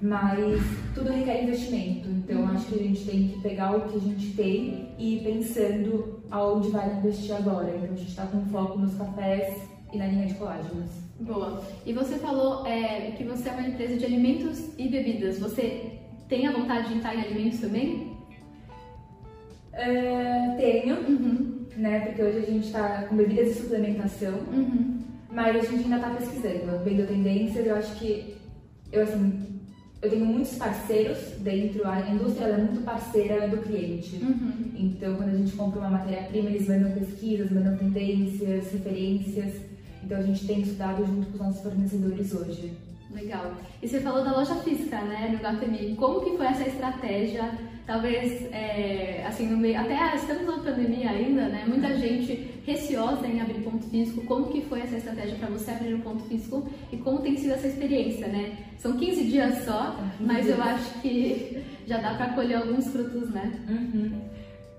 mas 0.00 0.62
tudo 0.94 1.10
requer 1.10 1.42
investimento. 1.42 2.08
Então 2.08 2.42
uhum. 2.42 2.48
acho 2.48 2.66
que 2.66 2.74
a 2.76 2.82
gente 2.82 3.04
tem 3.04 3.28
que 3.28 3.40
pegar 3.40 3.76
o 3.76 3.88
que 3.88 3.96
a 3.96 4.00
gente 4.00 4.36
tem 4.36 4.94
e 4.98 5.16
ir 5.16 5.24
pensando 5.24 6.20
aonde 6.30 6.70
vai 6.70 6.96
investir 6.96 7.34
agora. 7.34 7.70
Então 7.74 7.92
a 7.92 7.96
gente 7.96 8.08
está 8.08 8.26
com 8.26 8.44
foco 8.46 8.78
nos 8.78 8.94
cafés 8.94 9.68
e 9.92 9.98
na 9.98 10.06
linha 10.06 10.26
de 10.26 10.34
colágenos. 10.34 11.01
Boa. 11.22 11.62
E 11.86 11.92
você 11.92 12.16
falou 12.16 12.66
é, 12.66 13.12
que 13.16 13.24
você 13.24 13.48
é 13.48 13.52
uma 13.52 13.68
empresa 13.68 13.96
de 13.96 14.04
alimentos 14.04 14.70
e 14.78 14.88
bebidas. 14.88 15.38
Você 15.38 15.98
tem 16.28 16.46
a 16.46 16.52
vontade 16.52 16.88
de 16.88 16.94
entrar 16.94 17.14
em 17.14 17.22
alimentos 17.22 17.60
também? 17.60 18.12
Uh, 19.72 20.56
tenho. 20.58 20.96
Uhum 20.96 21.52
né? 21.76 22.00
Porque 22.00 22.22
hoje 22.22 22.38
a 22.38 22.50
gente 22.50 22.66
está 22.66 23.02
com 23.04 23.16
bebidas 23.16 23.48
de 23.48 23.54
suplementação, 23.54 24.34
uhum. 24.52 25.00
mas 25.30 25.56
a 25.56 25.60
gente 25.60 25.84
ainda 25.84 25.96
está 25.96 26.10
pesquisando, 26.10 26.84
vendo 26.84 27.06
tendências. 27.06 27.66
Eu 27.66 27.76
acho 27.76 27.96
que 27.98 28.36
eu 28.90 29.02
assim 29.02 29.48
eu 30.00 30.10
tenho 30.10 30.26
muitos 30.26 30.56
parceiros 30.56 31.16
dentro, 31.38 31.86
a 31.86 32.00
indústria 32.10 32.46
é 32.46 32.56
muito 32.56 32.82
parceira 32.82 33.46
do 33.46 33.58
cliente. 33.58 34.16
Uhum. 34.16 34.72
Então, 34.74 35.14
quando 35.14 35.28
a 35.28 35.36
gente 35.36 35.52
compra 35.52 35.78
uma 35.78 35.90
matéria-prima, 35.90 36.50
eles 36.50 36.66
mandam 36.66 36.90
pesquisas, 36.90 37.52
mandam 37.52 37.76
tendências, 37.76 38.72
referências. 38.72 39.54
Então, 40.04 40.18
a 40.18 40.22
gente 40.22 40.46
tem 40.46 40.60
estudado 40.60 41.04
junto 41.04 41.26
com 41.26 41.34
os 41.34 41.40
nossos 41.40 41.62
fornecedores 41.62 42.34
hoje. 42.34 42.72
Legal. 43.14 43.52
E 43.82 43.88
você 43.88 44.00
falou 44.00 44.24
da 44.24 44.32
loja 44.32 44.54
física, 44.56 45.00
né, 45.02 45.30
no 45.32 45.38
Gatemi. 45.38 45.94
Como 45.96 46.20
que 46.22 46.36
foi 46.36 46.46
essa 46.46 46.66
estratégia? 46.66 47.50
Talvez, 47.86 48.50
é, 48.52 49.24
assim, 49.26 49.46
no 49.46 49.56
meio, 49.56 49.78
até 49.78 50.14
estamos 50.14 50.46
na 50.46 50.62
pandemia 50.62 51.10
ainda, 51.10 51.48
né? 51.48 51.64
Muita 51.66 51.96
gente 51.98 52.48
receosa 52.64 53.26
em 53.26 53.40
abrir 53.40 53.60
ponto 53.62 53.84
físico. 53.88 54.24
Como 54.24 54.46
que 54.46 54.62
foi 54.62 54.80
essa 54.80 54.96
estratégia 54.96 55.36
para 55.36 55.48
você 55.48 55.72
abrir 55.72 55.94
um 55.94 56.00
ponto 56.00 56.22
físico 56.24 56.66
e 56.92 56.96
como 56.96 57.18
tem 57.18 57.36
sido 57.36 57.52
essa 57.52 57.66
experiência, 57.66 58.28
né? 58.28 58.56
São 58.78 58.96
15 58.96 59.24
dias 59.24 59.64
só, 59.64 59.98
mas 60.20 60.48
eu 60.48 60.62
acho 60.62 61.00
que 61.00 61.62
já 61.86 61.98
dá 61.98 62.14
para 62.14 62.34
colher 62.34 62.58
alguns 62.58 62.86
frutos, 62.86 63.28
né? 63.30 63.52
Uhum. 63.68 64.12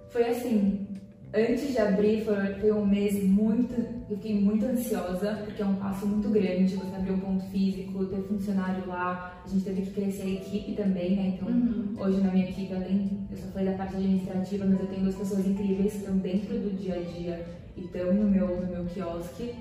Foi 0.10 0.30
assim, 0.30 0.88
Antes 1.36 1.72
de 1.72 1.80
abrir, 1.80 2.24
foi, 2.24 2.36
foi, 2.62 2.72
um 2.72 2.86
mês 2.86 3.24
muito. 3.24 3.74
Eu 4.08 4.18
fiquei 4.18 4.40
muito 4.40 4.64
ansiosa, 4.68 5.42
porque 5.44 5.64
é 5.64 5.66
um 5.66 5.76
passo 5.78 6.06
muito 6.06 6.30
grande 6.30 6.76
você 6.76 6.96
abrir 6.96 7.12
um 7.12 7.20
ponto 7.20 7.44
físico, 7.46 8.06
ter 8.06 8.22
funcionário 8.22 8.86
lá. 8.88 9.42
A 9.44 9.50
gente 9.50 9.66
teve 9.66 9.82
que 9.82 9.92
crescer 9.92 10.22
a 10.22 10.30
equipe 10.30 10.74
também, 10.74 11.16
né? 11.16 11.28
Então, 11.36 11.48
uhum. 11.48 11.96
hoje 11.98 12.22
na 12.22 12.32
minha 12.32 12.48
equipe, 12.48 12.72
além. 12.72 13.28
Eu 13.32 13.38
só 13.38 13.48
falei 13.48 13.72
da 13.72 13.78
parte 13.78 13.96
administrativa, 13.96 14.64
mas 14.64 14.80
eu 14.80 14.86
tenho 14.86 15.02
duas 15.02 15.16
pessoas 15.16 15.48
incríveis 15.48 15.94
que 15.94 15.98
estão 15.98 16.18
dentro 16.18 16.60
do 16.60 16.78
dia 16.78 16.96
a 16.96 17.02
dia 17.02 17.46
e 17.76 17.82
estão 17.82 18.14
no 18.14 18.30
meu, 18.30 18.62
no 18.62 18.68
meu 18.68 18.86
quiosque. 18.86 19.56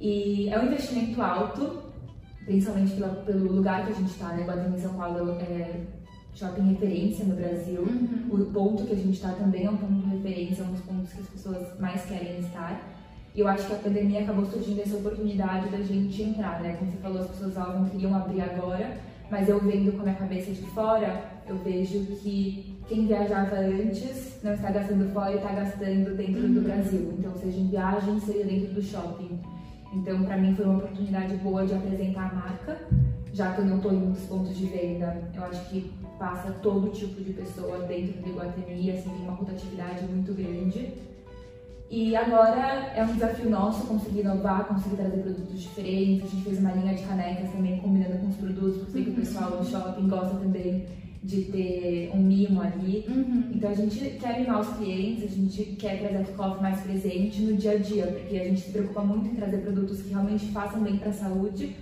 E 0.00 0.48
é 0.48 0.58
um 0.58 0.64
investimento 0.64 1.20
alto, 1.20 1.92
principalmente 2.46 2.94
pela, 2.94 3.08
pelo 3.16 3.52
lugar 3.52 3.84
que 3.84 3.92
a 3.92 3.96
gente 3.96 4.12
está, 4.12 4.28
né? 4.28 4.44
Guarani 4.44 4.80
São 4.80 4.94
Paulo 4.94 5.30
é 5.32 5.82
shopping 6.34 6.70
referência 6.70 7.26
no 7.26 7.36
Brasil. 7.36 7.82
Uhum. 7.82 8.19
O 8.30 8.44
ponto 8.46 8.84
que 8.84 8.92
a 8.92 8.96
gente 8.96 9.14
está 9.14 9.32
também 9.32 9.66
é 9.66 9.70
um 9.70 9.76
ponto 9.76 9.92
de 9.92 10.16
referência, 10.16 10.62
é 10.62 10.64
um 10.64 10.70
dos 10.70 10.80
pontos 10.82 11.12
que 11.12 11.20
as 11.20 11.26
pessoas 11.26 11.80
mais 11.80 12.04
querem 12.04 12.38
estar. 12.38 12.80
E 13.34 13.40
eu 13.40 13.48
acho 13.48 13.66
que 13.66 13.72
a 13.72 13.76
pandemia 13.76 14.22
acabou 14.22 14.46
surgindo 14.46 14.80
essa 14.80 14.96
oportunidade 14.96 15.68
da 15.68 15.82
gente 15.82 16.22
entrar, 16.22 16.60
né? 16.60 16.76
Como 16.76 16.90
você 16.90 16.98
falou, 16.98 17.22
as 17.22 17.28
pessoas 17.28 17.54
não 17.54 17.88
queriam 17.88 18.14
abrir 18.14 18.40
agora, 18.40 18.98
mas 19.30 19.48
eu 19.48 19.60
vendo 19.60 19.92
com 19.92 20.00
a 20.00 20.04
minha 20.04 20.14
cabeça 20.14 20.52
de 20.52 20.62
fora, 20.62 21.24
eu 21.48 21.56
vejo 21.58 22.04
que 22.16 22.76
quem 22.88 23.06
viajava 23.06 23.56
antes 23.56 24.40
não 24.42 24.54
está 24.54 24.70
gastando 24.70 25.12
fora 25.12 25.32
e 25.32 25.36
está 25.36 25.52
gastando 25.52 26.16
dentro 26.16 26.42
uhum. 26.42 26.54
do 26.54 26.60
Brasil. 26.62 27.14
Então, 27.18 27.34
seja 27.36 27.58
em 27.58 27.68
viagem, 27.68 28.20
seja 28.20 28.44
dentro 28.44 28.74
do 28.74 28.82
shopping. 28.82 29.38
Então, 29.92 30.22
para 30.22 30.36
mim 30.36 30.54
foi 30.54 30.64
uma 30.64 30.78
oportunidade 30.78 31.34
boa 31.36 31.66
de 31.66 31.74
apresentar 31.74 32.30
a 32.30 32.34
marca, 32.34 32.78
já 33.32 33.52
que 33.52 33.60
eu 33.60 33.64
não 33.64 33.76
estou 33.76 33.92
em 33.92 33.96
muitos 33.96 34.24
pontos 34.24 34.56
de 34.56 34.66
venda. 34.66 35.20
Eu 35.34 35.44
acho 35.44 35.68
que 35.68 35.92
passa 36.20 36.50
todo 36.62 36.92
tipo 36.92 37.18
de 37.22 37.32
pessoa 37.32 37.78
dentro 37.86 38.20
do 38.20 38.28
Iguatemi, 38.28 38.90
assim, 38.90 39.08
tem 39.08 39.22
uma 39.22 39.32
rotatividade 39.32 40.04
muito 40.04 40.34
grande. 40.34 40.92
E 41.90 42.14
agora 42.14 42.92
é 42.94 43.02
um 43.02 43.14
desafio 43.14 43.48
nosso 43.48 43.86
conseguir 43.86 44.20
inovar, 44.20 44.68
conseguir 44.68 44.96
trazer 44.96 45.16
produtos 45.22 45.60
diferentes. 45.60 46.26
A 46.26 46.28
gente 46.28 46.44
fez 46.44 46.58
uma 46.58 46.72
linha 46.72 46.94
de 46.94 47.02
canecas 47.04 47.50
também 47.50 47.80
combinando 47.80 48.18
com 48.18 48.28
os 48.28 48.36
produtos, 48.36 48.82
porque 48.82 49.02
que 49.02 49.10
o 49.10 49.14
pessoal 49.14 49.50
do 49.56 49.64
shopping 49.64 50.08
gosta 50.08 50.36
também 50.36 50.84
de 51.22 51.42
ter 51.44 52.10
um 52.14 52.22
mimo 52.22 52.60
ali. 52.60 53.04
Uhum. 53.08 53.50
Então 53.54 53.70
a 53.70 53.74
gente 53.74 53.98
quer 54.20 54.40
mimar 54.40 54.60
os 54.60 54.76
clientes, 54.76 55.24
a 55.24 55.34
gente 55.34 55.64
quer 55.76 55.98
trazer 56.00 56.18
a 56.18 56.36
Coffee 56.36 56.62
mais 56.62 56.80
presente 56.80 57.42
no 57.42 57.56
dia 57.56 57.72
a 57.72 57.78
dia, 57.78 58.06
porque 58.06 58.36
a 58.36 58.44
gente 58.44 58.60
se 58.60 58.70
preocupa 58.70 59.00
muito 59.02 59.26
em 59.26 59.34
trazer 59.34 59.58
produtos 59.58 60.02
que 60.02 60.10
realmente 60.10 60.46
façam 60.52 60.82
bem 60.82 60.98
para 60.98 61.08
a 61.08 61.14
saúde, 61.14 61.76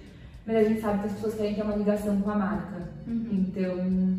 mas 0.49 0.57
a 0.57 0.65
gente 0.65 0.81
sabe 0.81 1.01
que 1.01 1.07
as 1.09 1.13
pessoas 1.13 1.35
querem 1.35 1.55
ter 1.55 1.63
uma 1.63 1.77
ligação 1.77 2.19
com 2.23 2.31
a 2.31 2.35
marca. 2.35 2.89
Uhum. 3.07 3.29
Então 3.33 4.19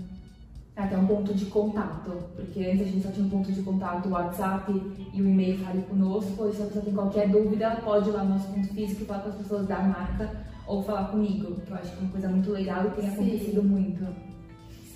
até 0.76 0.98
um 0.98 1.08
ponto 1.08 1.34
de 1.34 1.46
contato, 1.48 2.12
porque 2.36 2.64
antes 2.64 2.82
a 2.82 2.86
gente 2.86 3.02
só 3.02 3.12
tinha 3.12 3.26
um 3.26 3.30
ponto 3.30 3.52
de 3.52 3.62
contato, 3.64 4.08
o 4.08 4.12
WhatsApp 4.12 4.72
e 5.14 5.22
o 5.22 5.28
e-mail 5.28 5.58
Fale 5.58 5.82
Conosco, 5.82 6.48
e 6.48 6.54
se 6.54 6.62
a 6.62 6.66
pessoa 6.68 6.86
tem 6.86 6.94
qualquer 6.94 7.28
dúvida, 7.30 7.82
pode 7.84 8.08
ir 8.08 8.14
lá 8.14 8.24
no 8.24 8.36
nosso 8.36 8.48
ponto 8.48 8.68
físico 8.70 9.02
e 9.02 9.06
falar 9.06 9.24
com 9.24 9.30
as 9.30 9.36
pessoas 9.36 9.68
da 9.68 9.80
marca 9.80 10.32
ou 10.66 10.82
falar 10.84 11.06
comigo, 11.06 11.60
que 11.66 11.72
eu 11.72 11.76
acho 11.76 11.92
que 11.92 11.98
é 11.98 12.02
uma 12.02 12.12
coisa 12.12 12.30
muito 12.30 12.52
legal 12.52 12.86
e 12.86 12.92
tem 12.92 13.10
Sim. 13.10 13.14
acontecido 13.14 13.64
muito. 13.64 14.29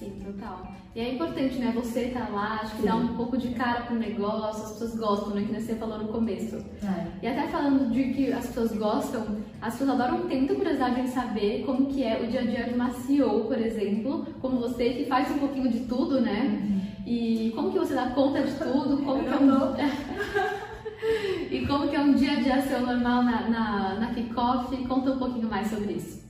Sim, 0.03 0.19
total. 0.25 0.73
E 0.95 0.99
é 0.99 1.13
importante, 1.13 1.55
né? 1.55 1.71
Você 1.75 2.09
tá 2.09 2.27
lá, 2.31 2.59
acho 2.61 2.75
que 2.75 2.81
Sim. 2.81 2.87
dá 2.87 2.95
um 2.95 3.15
pouco 3.15 3.37
de 3.37 3.49
cara 3.49 3.81
pro 3.81 3.95
negócio, 3.95 4.63
as 4.63 4.71
pessoas 4.73 4.95
gostam, 4.95 5.33
né? 5.33 5.45
Que 5.47 5.59
você 5.59 5.75
falou 5.75 5.97
no 5.97 6.09
começo. 6.09 6.57
É. 6.57 7.07
E 7.23 7.27
até 7.27 7.47
falando 7.47 7.91
de 7.91 8.13
que 8.13 8.31
as 8.31 8.45
pessoas 8.47 8.73
gostam, 8.73 9.37
as 9.61 9.73
pessoas 9.73 9.99
adoram, 9.99 10.27
tem 10.27 10.39
muita 10.39 10.55
curiosidade 10.55 11.01
em 11.01 11.07
saber 11.07 11.63
como 11.65 11.87
que 11.87 12.03
é 12.03 12.21
o 12.21 12.27
dia 12.27 12.41
a 12.41 12.45
dia 12.45 12.63
de 12.65 12.75
uma 12.75 12.91
CEO, 12.91 13.45
por 13.45 13.57
exemplo, 13.57 14.27
como 14.39 14.59
você, 14.59 14.89
que 14.89 15.05
faz 15.05 15.31
um 15.31 15.39
pouquinho 15.39 15.69
de 15.69 15.79
tudo, 15.81 16.21
né? 16.21 16.61
Uhum. 16.61 16.81
E 17.07 17.51
como 17.55 17.71
que 17.71 17.79
você 17.79 17.95
dá 17.95 18.11
conta 18.11 18.43
de 18.43 18.53
tudo, 18.53 19.03
como 19.03 19.23
que 19.23 19.33
é 19.33 19.37
um... 19.37 19.73
e 21.51 21.65
como 21.65 21.87
que 21.87 21.95
é 21.95 21.99
um 21.99 22.13
dia 22.13 22.33
a 22.33 22.35
dia 22.35 22.61
seu 22.61 22.81
normal 22.81 23.23
na, 23.23 23.49
na, 23.49 23.95
na 23.95 24.13
Kickoff, 24.13 24.75
conta 24.85 25.11
um 25.11 25.17
pouquinho 25.17 25.49
mais 25.49 25.67
sobre 25.69 25.93
isso. 25.93 26.21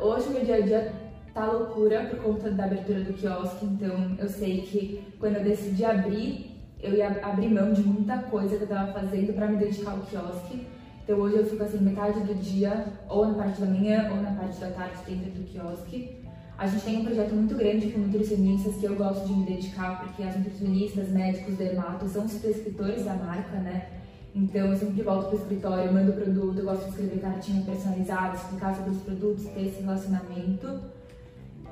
Hoje, 0.00 0.28
meu 0.30 0.44
dia 0.44 0.56
a 0.56 0.60
dia 0.60 1.03
tá 1.34 1.46
loucura 1.46 2.04
por 2.04 2.20
conta 2.20 2.50
da 2.52 2.64
abertura 2.64 3.00
do 3.00 3.12
quiosque, 3.12 3.66
então 3.66 4.16
eu 4.16 4.28
sei 4.28 4.62
que 4.62 5.02
quando 5.18 5.36
eu 5.36 5.42
decidi 5.42 5.84
abrir, 5.84 6.54
eu 6.80 6.94
ia 6.94 7.08
abrir 7.26 7.48
mão 7.48 7.72
de 7.72 7.82
muita 7.82 8.18
coisa 8.18 8.56
que 8.56 8.62
eu 8.62 8.68
tava 8.68 8.92
fazendo 8.92 9.34
para 9.34 9.48
me 9.48 9.56
dedicar 9.56 9.90
ao 9.90 9.98
quiosque. 9.98 10.64
Então 11.02 11.18
hoje 11.18 11.36
eu 11.36 11.44
fico 11.44 11.62
assim 11.62 11.78
metade 11.78 12.20
do 12.20 12.34
dia, 12.36 12.86
ou 13.08 13.26
na 13.26 13.34
parte 13.34 13.60
da 13.60 13.66
manhã, 13.66 14.10
ou 14.12 14.22
na 14.22 14.30
parte 14.30 14.60
da 14.60 14.70
tarde 14.70 14.96
dentro 15.06 15.32
do 15.32 15.44
quiosque. 15.44 16.22
A 16.56 16.68
gente 16.68 16.84
tem 16.84 16.98
um 17.00 17.04
projeto 17.04 17.34
muito 17.34 17.56
grande 17.56 17.90
com 17.90 17.98
nutricionistas 17.98 18.76
que 18.76 18.84
eu 18.84 18.94
gosto 18.94 19.26
de 19.26 19.32
me 19.32 19.44
dedicar, 19.44 20.04
porque 20.04 20.22
as 20.22 20.36
nutricionistas, 20.36 21.08
médicos, 21.08 21.56
dermatos 21.56 22.12
são 22.12 22.24
os 22.24 22.34
prescritores 22.34 23.04
da 23.04 23.14
marca, 23.14 23.56
né? 23.56 23.88
Então 24.32 24.68
eu 24.70 24.76
sempre 24.76 25.02
volto 25.02 25.30
pro 25.30 25.38
escritório, 25.38 25.92
mando 25.92 26.12
produto, 26.12 26.58
eu 26.58 26.64
gosto 26.64 26.84
de 26.84 26.90
escrever 26.90 27.20
cartinha 27.20 27.62
personalizada, 27.64 28.36
explicar 28.36 28.76
sobre 28.76 28.92
os 28.92 28.98
produtos, 28.98 29.44
ter 29.46 29.66
esse 29.66 29.82
relacionamento 29.82 30.93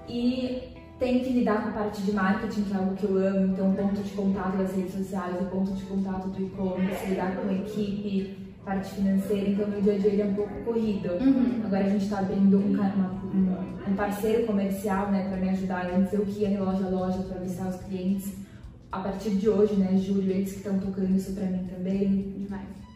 e 0.08 0.72
tenho 0.98 1.24
que 1.24 1.32
lidar 1.32 1.62
com 1.62 1.70
a 1.70 1.72
parte 1.72 2.02
de 2.02 2.12
marketing, 2.12 2.62
que 2.62 2.72
é 2.72 2.76
algo 2.76 2.94
que 2.94 3.04
eu 3.04 3.16
amo, 3.16 3.52
então 3.52 3.72
ponto 3.72 4.00
de 4.00 4.10
contato 4.10 4.56
das 4.56 4.74
redes 4.74 4.94
sociais, 4.94 5.34
o 5.40 5.46
ponto 5.46 5.72
de 5.72 5.82
contato 5.84 6.28
do 6.28 6.42
e-commerce, 6.42 7.06
lidar 7.08 7.36
com 7.36 7.48
a 7.48 7.52
equipe, 7.52 8.36
parte 8.64 8.94
financeira, 8.94 9.50
então 9.50 9.66
meu 9.66 9.80
dia 9.80 9.94
a 9.94 9.98
dia 9.98 10.24
é 10.24 10.26
um 10.26 10.34
pouco 10.34 10.54
corrido. 10.64 11.12
Uhum. 11.14 11.62
Agora 11.64 11.84
a 11.84 11.88
gente 11.88 12.04
está 12.04 12.20
abrindo 12.20 12.58
um, 12.58 12.72
uma, 12.72 13.60
um, 13.88 13.94
parceiro 13.96 14.46
comercial 14.46 15.10
né, 15.10 15.28
para 15.28 15.38
me 15.38 15.48
ajudar. 15.50 15.90
Antes 15.92 16.12
eu 16.12 16.24
que 16.24 16.40
ia 16.40 16.62
loja 16.62 16.86
a 16.86 16.88
loja 16.88 17.18
para 17.22 17.40
visitar 17.40 17.68
os 17.68 17.76
clientes. 17.82 18.34
A 18.90 19.00
partir 19.00 19.30
de 19.30 19.48
hoje, 19.48 19.74
né, 19.74 19.96
julho, 19.96 20.30
eles 20.30 20.52
que 20.52 20.58
estão 20.58 20.78
tocando 20.78 21.16
isso 21.16 21.32
para 21.32 21.46
mim 21.46 21.66
também. 21.66 22.21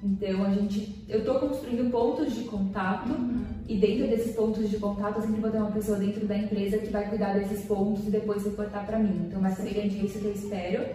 Então 0.06 0.44
a 0.44 0.50
gente, 0.50 1.04
eu 1.08 1.18
estou 1.18 1.40
construindo 1.40 1.90
pontos 1.90 2.34
de 2.34 2.44
contato 2.44 3.10
uhum. 3.10 3.44
e 3.68 3.76
dentro 3.76 4.06
desses 4.06 4.34
pontos 4.36 4.70
de 4.70 4.78
contato 4.78 5.16
eu 5.16 5.22
sempre 5.22 5.40
vou 5.40 5.50
ter 5.50 5.58
uma 5.58 5.72
pessoa 5.72 5.98
dentro 5.98 6.26
da 6.26 6.38
empresa 6.38 6.78
que 6.78 6.90
vai 6.90 7.08
cuidar 7.08 7.34
desses 7.34 7.64
pontos 7.66 8.06
e 8.06 8.10
depois 8.10 8.44
reportar 8.44 8.86
para 8.86 8.98
mim. 8.98 9.26
Então 9.28 9.42
frente 9.54 9.98
é 9.98 10.04
isso 10.04 10.18
que 10.20 10.24
eu 10.26 10.32
espero. 10.32 10.86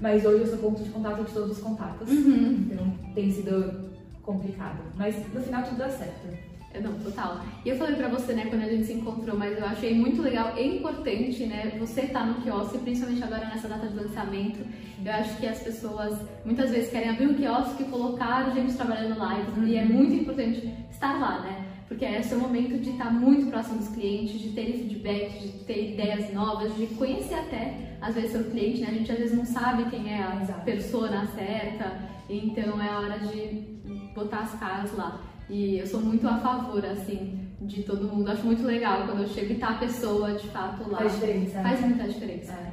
Mas 0.00 0.24
hoje 0.24 0.42
eu 0.42 0.46
sou 0.46 0.58
ponto 0.58 0.82
de 0.82 0.90
contato 0.90 1.24
de 1.24 1.32
todos 1.32 1.52
os 1.52 1.58
contatos. 1.58 2.08
Uhum. 2.08 2.68
Então 2.70 2.92
tem 3.14 3.32
sido 3.32 3.90
complicado. 4.22 4.82
Mas 4.96 5.16
no 5.32 5.40
final 5.40 5.64
tudo 5.64 5.78
dá 5.78 5.88
certo. 5.88 6.28
É, 6.72 6.80
não, 6.80 6.98
total. 6.98 7.40
E 7.64 7.68
eu 7.70 7.76
falei 7.76 7.96
pra 7.96 8.08
você, 8.08 8.34
né, 8.34 8.46
quando 8.46 8.62
a 8.62 8.68
gente 8.68 8.84
se 8.84 8.92
encontrou, 8.92 9.38
mas 9.38 9.56
eu 9.58 9.64
achei 9.64 9.94
muito 9.94 10.20
legal 10.20 10.52
e 10.56 10.76
importante, 10.76 11.46
né, 11.46 11.74
você 11.78 12.02
estar 12.02 12.20
tá 12.20 12.26
no 12.26 12.42
quiosque, 12.42 12.78
principalmente 12.78 13.24
agora 13.24 13.46
nessa 13.46 13.68
data 13.68 13.86
de 13.86 13.94
lançamento. 13.94 14.58
Eu 15.02 15.12
acho 15.12 15.36
que 15.38 15.46
as 15.46 15.62
pessoas 15.62 16.18
muitas 16.44 16.70
vezes 16.70 16.90
querem 16.90 17.08
abrir 17.08 17.26
um 17.26 17.34
quiosque 17.34 17.82
e 17.82 17.86
colocar 17.86 18.50
gente 18.52 18.74
trabalhando 18.74 19.18
lá, 19.18 19.38
e 19.64 19.76
é 19.76 19.84
muito 19.84 20.14
importante 20.14 20.72
estar 20.90 21.18
lá, 21.18 21.40
né? 21.40 21.64
Porque 21.88 22.04
é 22.04 22.20
o 22.32 22.38
momento 22.38 22.78
de 22.78 22.90
estar 22.90 23.10
muito 23.10 23.50
próximo 23.50 23.78
dos 23.78 23.88
clientes, 23.88 24.38
de 24.38 24.50
ter 24.50 24.66
feedback, 24.72 25.38
de 25.40 25.64
ter 25.64 25.94
ideias 25.94 26.30
novas, 26.34 26.76
de 26.76 26.86
conhecer 26.88 27.34
até, 27.34 27.96
às 27.98 28.14
vezes, 28.14 28.32
seu 28.32 28.44
cliente, 28.44 28.82
né? 28.82 28.88
A 28.90 28.92
gente 28.92 29.10
às 29.10 29.18
vezes 29.18 29.34
não 29.34 29.46
sabe 29.46 29.88
quem 29.88 30.12
é 30.12 30.22
a 30.22 30.42
Exato. 30.42 30.64
persona 30.66 31.26
certa, 31.28 31.98
então 32.28 32.80
é 32.82 32.90
hora 32.90 33.18
de 33.20 33.78
botar 34.14 34.40
as 34.40 34.54
caras 34.60 34.94
lá. 34.94 35.18
E 35.48 35.78
eu 35.78 35.86
sou 35.86 36.00
muito 36.00 36.26
a 36.28 36.38
favor, 36.38 36.84
assim, 36.84 37.48
de 37.62 37.82
todo 37.82 38.08
mundo. 38.08 38.30
Acho 38.30 38.44
muito 38.44 38.62
legal 38.64 39.06
quando 39.06 39.22
eu 39.22 39.28
chego 39.28 39.52
e 39.52 39.56
tá 39.56 39.70
a 39.70 39.78
pessoa, 39.78 40.32
de 40.32 40.46
fato, 40.48 40.90
lá. 40.90 40.98
Faz 40.98 41.14
diferença. 41.14 41.62
Faz 41.62 41.80
muita 41.80 42.08
diferença. 42.08 42.52
É. 42.52 42.72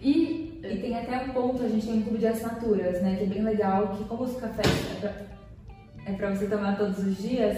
E, 0.00 0.60
e 0.62 0.78
tem 0.80 0.96
até 0.96 1.24
um 1.24 1.28
ponto, 1.30 1.62
a 1.62 1.68
gente 1.68 1.86
tem 1.86 1.98
um 1.98 2.02
clube 2.02 2.18
de 2.18 2.26
assinaturas, 2.26 3.02
né? 3.02 3.16
Que 3.16 3.24
é 3.24 3.26
bem 3.26 3.42
legal, 3.42 3.88
que 3.96 4.04
como 4.04 4.24
os 4.24 4.36
cafés 4.36 4.66
é 4.96 5.00
pra, 5.00 5.14
é 6.06 6.12
pra 6.12 6.30
você 6.30 6.46
tomar 6.46 6.76
todos 6.76 6.98
os 6.98 7.16
dias, 7.16 7.56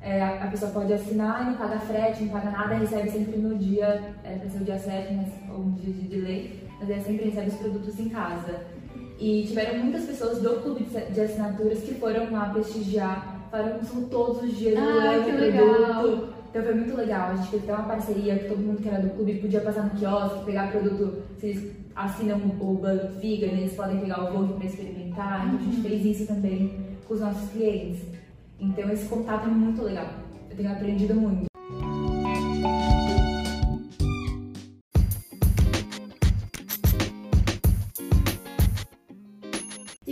é, 0.00 0.22
a, 0.22 0.46
pessoa 0.46 0.70
pode 0.70 0.92
assinar 0.92 1.42
e 1.42 1.50
não 1.50 1.54
paga 1.56 1.80
frete, 1.80 2.24
não 2.24 2.32
paga 2.32 2.50
nada, 2.50 2.74
recebe 2.76 3.10
sempre 3.10 3.36
no 3.38 3.56
dia, 3.56 4.14
é 4.22 4.36
pra 4.36 4.48
ser 4.48 4.58
o 4.58 4.64
dia 4.64 4.78
certo, 4.78 5.14
mas, 5.14 5.28
ou 5.50 5.64
um 5.64 5.72
dia 5.72 5.92
de 5.92 6.08
delay, 6.08 6.62
mas 6.78 6.88
ela 6.88 7.02
sempre 7.02 7.24
recebe 7.26 7.48
os 7.48 7.56
produtos 7.56 7.98
em 7.98 8.08
casa. 8.08 8.60
E 9.18 9.44
tiveram 9.48 9.80
muitas 9.80 10.04
pessoas 10.04 10.40
do 10.40 10.62
clube 10.62 10.84
de 10.84 11.20
assinaturas 11.20 11.80
que 11.80 11.94
foram 11.94 12.30
lá 12.30 12.50
prestigiar 12.50 13.37
São 13.82 14.04
todos 14.08 14.42
os 14.42 14.56
dias 14.56 14.78
ah, 14.78 15.24
que 15.24 15.30
legal. 15.32 16.28
Então 16.50 16.62
foi 16.62 16.74
muito 16.74 16.96
legal. 16.96 17.30
A 17.30 17.36
gente 17.36 17.50
fez 17.50 17.62
até 17.62 17.74
uma 17.74 17.88
parceria 17.88 18.38
que 18.38 18.48
todo 18.48 18.58
mundo 18.58 18.82
que 18.82 18.88
era 18.88 19.02
do 19.02 19.10
clube 19.10 19.34
podia 19.34 19.60
passar 19.60 19.84
no 19.84 19.90
quiosque, 19.90 20.44
pegar 20.44 20.70
produto. 20.70 21.22
Se 21.38 21.46
eles 21.46 21.76
assinam 21.94 22.36
o 22.36 22.74
Bullet 22.74 23.08
Vegan, 23.20 23.58
eles 23.58 23.74
podem 23.74 24.00
pegar 24.00 24.24
o 24.24 24.32
Vogue 24.32 24.54
para 24.54 24.66
experimentar. 24.66 25.46
Então 25.46 25.58
a 25.58 25.62
gente 25.62 25.82
fez 25.82 26.04
isso 26.04 26.26
também 26.26 26.96
com 27.06 27.14
os 27.14 27.20
nossos 27.20 27.50
clientes. 27.50 28.00
Então 28.60 28.90
esse 28.90 29.08
contato 29.08 29.46
é 29.46 29.50
muito 29.50 29.82
legal. 29.82 30.08
Eu 30.50 30.56
tenho 30.56 30.72
aprendido 30.72 31.14
muito. 31.14 31.48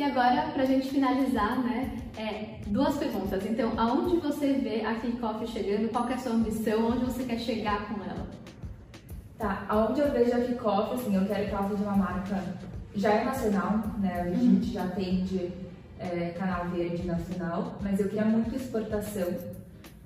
Agora, 0.03 0.51
para 0.53 0.63
a 0.63 0.67
gente 0.67 0.89
finalizar, 0.89 1.63
né, 1.63 1.91
é, 2.17 2.61
duas 2.67 2.97
perguntas. 2.97 3.45
Então, 3.47 3.73
aonde 3.77 4.17
você 4.19 4.53
vê 4.55 4.85
a 4.85 4.95
Kickoff 4.97 5.47
chegando? 5.47 5.91
Qual 5.91 6.09
é 6.09 6.15
a 6.15 6.19
sua 6.19 6.33
ambição? 6.33 6.89
Onde 6.89 7.05
você 7.05 7.25
quer 7.25 7.39
chegar 7.39 7.89
com 7.89 8.03
ela? 8.05 8.27
Tá, 9.39 9.65
aonde 9.69 10.01
eu 10.01 10.11
vejo 10.13 10.35
a 10.35 10.41
Kickoff, 10.41 10.95
assim, 10.95 11.15
eu 11.15 11.27
quero 11.27 11.49
que 11.49 11.55
ela 11.55 11.69
seja 11.69 11.83
uma 11.83 11.97
marca 11.97 12.43
já 12.97 13.13
é 13.13 13.25
nacional, 13.25 13.85
né? 13.99 14.23
A 14.23 14.31
gente 14.31 14.69
uhum. 14.69 14.73
já 14.73 14.85
atende 14.85 15.53
é, 15.99 16.31
canal 16.31 16.69
verde 16.71 17.07
nacional, 17.07 17.79
mas 17.83 18.01
eu 18.01 18.09
queria 18.09 18.25
muito 18.25 18.55
exportação. 18.55 19.29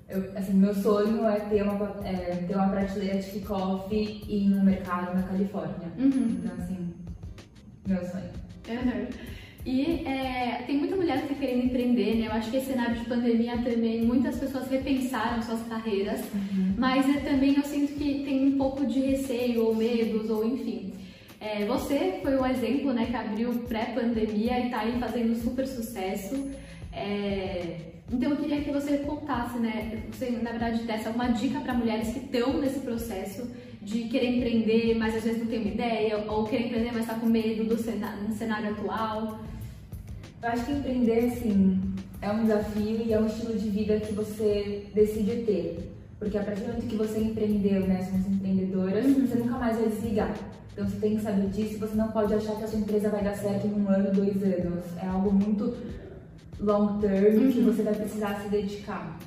Eu, 0.09 0.29
assim, 0.35 0.53
meu 0.53 0.73
sonho 0.75 1.25
é 1.25 1.39
ter 1.39 1.63
uma, 1.63 2.05
é, 2.05 2.43
ter 2.47 2.55
uma 2.55 2.67
prateleira 2.67 3.19
de 3.19 3.31
kickoff 3.31 3.95
em 3.95 4.53
um 4.53 4.63
mercado 4.63 5.15
na 5.15 5.23
Califórnia. 5.23 5.87
Uhum. 5.97 6.37
Então, 6.43 6.57
assim, 6.57 6.93
meu 7.87 8.05
sonho. 8.05 8.29
Uhum. 8.69 9.07
E 9.65 10.03
é, 10.07 10.63
tem 10.65 10.77
muita 10.77 10.95
mulher 10.95 11.19
que 11.19 11.33
está 11.33 11.35
querendo 11.35 11.65
empreender, 11.65 12.15
né? 12.15 12.27
Eu 12.27 12.31
acho 12.31 12.49
que 12.49 12.57
esse 12.57 12.67
cenário 12.67 12.95
de 12.95 13.05
pandemia 13.05 13.57
também, 13.57 14.01
muitas 14.01 14.37
pessoas 14.37 14.67
repensaram 14.69 15.41
suas 15.43 15.61
carreiras, 15.67 16.21
uhum. 16.33 16.73
mas 16.77 17.07
é, 17.07 17.19
também 17.19 17.55
eu 17.55 17.63
sinto 17.63 17.93
que 17.93 18.23
tem 18.25 18.47
um 18.47 18.57
pouco 18.57 18.85
de 18.85 18.99
receio 18.99 19.65
ou 19.65 19.75
medos, 19.75 20.29
ou 20.31 20.43
enfim. 20.45 20.93
É, 21.39 21.65
você 21.65 22.19
foi 22.21 22.39
um 22.39 22.45
exemplo, 22.45 22.93
né, 22.93 23.05
que 23.05 23.15
abriu 23.15 23.51
pré-pandemia 23.67 24.59
e 24.59 24.65
está 24.65 24.81
aí 24.81 24.99
fazendo 24.99 25.35
super 25.35 25.67
sucesso. 25.67 26.49
É... 26.93 27.77
Então 28.11 28.31
eu 28.31 28.37
queria 28.37 28.61
que 28.61 28.71
você 28.71 28.97
contasse, 28.97 29.57
né? 29.57 30.03
Você, 30.11 30.29
na 30.31 30.51
verdade, 30.51 30.83
desse 30.83 31.07
alguma 31.07 31.29
dica 31.29 31.61
para 31.61 31.73
mulheres 31.73 32.09
que 32.09 32.19
estão 32.19 32.59
nesse 32.59 32.81
processo 32.81 33.49
de 33.81 34.03
querer 34.05 34.37
empreender, 34.37 34.95
mas 34.95 35.15
às 35.15 35.23
vezes 35.23 35.39
não 35.39 35.47
tem 35.47 35.59
uma 35.59 35.71
ideia, 35.71 36.17
ou 36.27 36.45
querer 36.45 36.67
empreender, 36.67 36.91
mas 36.91 37.01
está 37.01 37.15
com 37.15 37.25
medo 37.25 37.63
do 37.63 37.81
cenário, 37.81 38.23
no 38.23 38.35
cenário 38.35 38.71
atual. 38.71 39.39
Eu 40.41 40.49
acho 40.49 40.65
que 40.65 40.71
empreender, 40.71 41.25
assim, 41.25 41.81
é 42.21 42.31
um 42.31 42.43
desafio 42.43 43.01
e 43.03 43.11
é 43.11 43.19
um 43.19 43.25
estilo 43.25 43.57
de 43.57 43.69
vida 43.69 43.99
que 43.99 44.13
você 44.13 44.87
decide 44.93 45.43
ter. 45.43 45.91
Porque 46.19 46.37
a 46.37 46.43
partir 46.43 46.61
do 46.61 46.67
momento 46.67 46.87
que 46.87 46.95
você 46.95 47.19
empreendeu, 47.19 47.81
né, 47.87 48.03
somos 48.03 48.27
empreendedoras, 48.27 49.05
uhum. 49.05 49.25
você 49.25 49.39
nunca 49.39 49.57
mais 49.57 49.77
vai 49.77 49.89
desligar. 49.89 50.35
Então 50.71 50.87
você 50.87 50.97
tem 50.97 51.17
que 51.17 51.23
saber 51.23 51.47
disso, 51.47 51.79
você 51.79 51.95
não 51.95 52.09
pode 52.09 52.33
achar 52.33 52.55
que 52.55 52.63
a 52.63 52.67
sua 52.67 52.79
empresa 52.79 53.09
vai 53.09 53.23
dar 53.23 53.35
certo 53.35 53.65
em 53.65 53.73
um 53.73 53.89
ano, 53.89 54.11
dois 54.11 54.41
anos. 54.43 54.85
É 55.01 55.07
algo 55.07 55.33
muito 55.33 55.75
long 56.59 56.99
term 56.99 57.43
uhum. 57.43 57.51
que 57.51 57.61
você 57.61 57.81
vai 57.81 57.95
precisar 57.95 58.39
se 58.41 58.49
dedicar. 58.49 59.17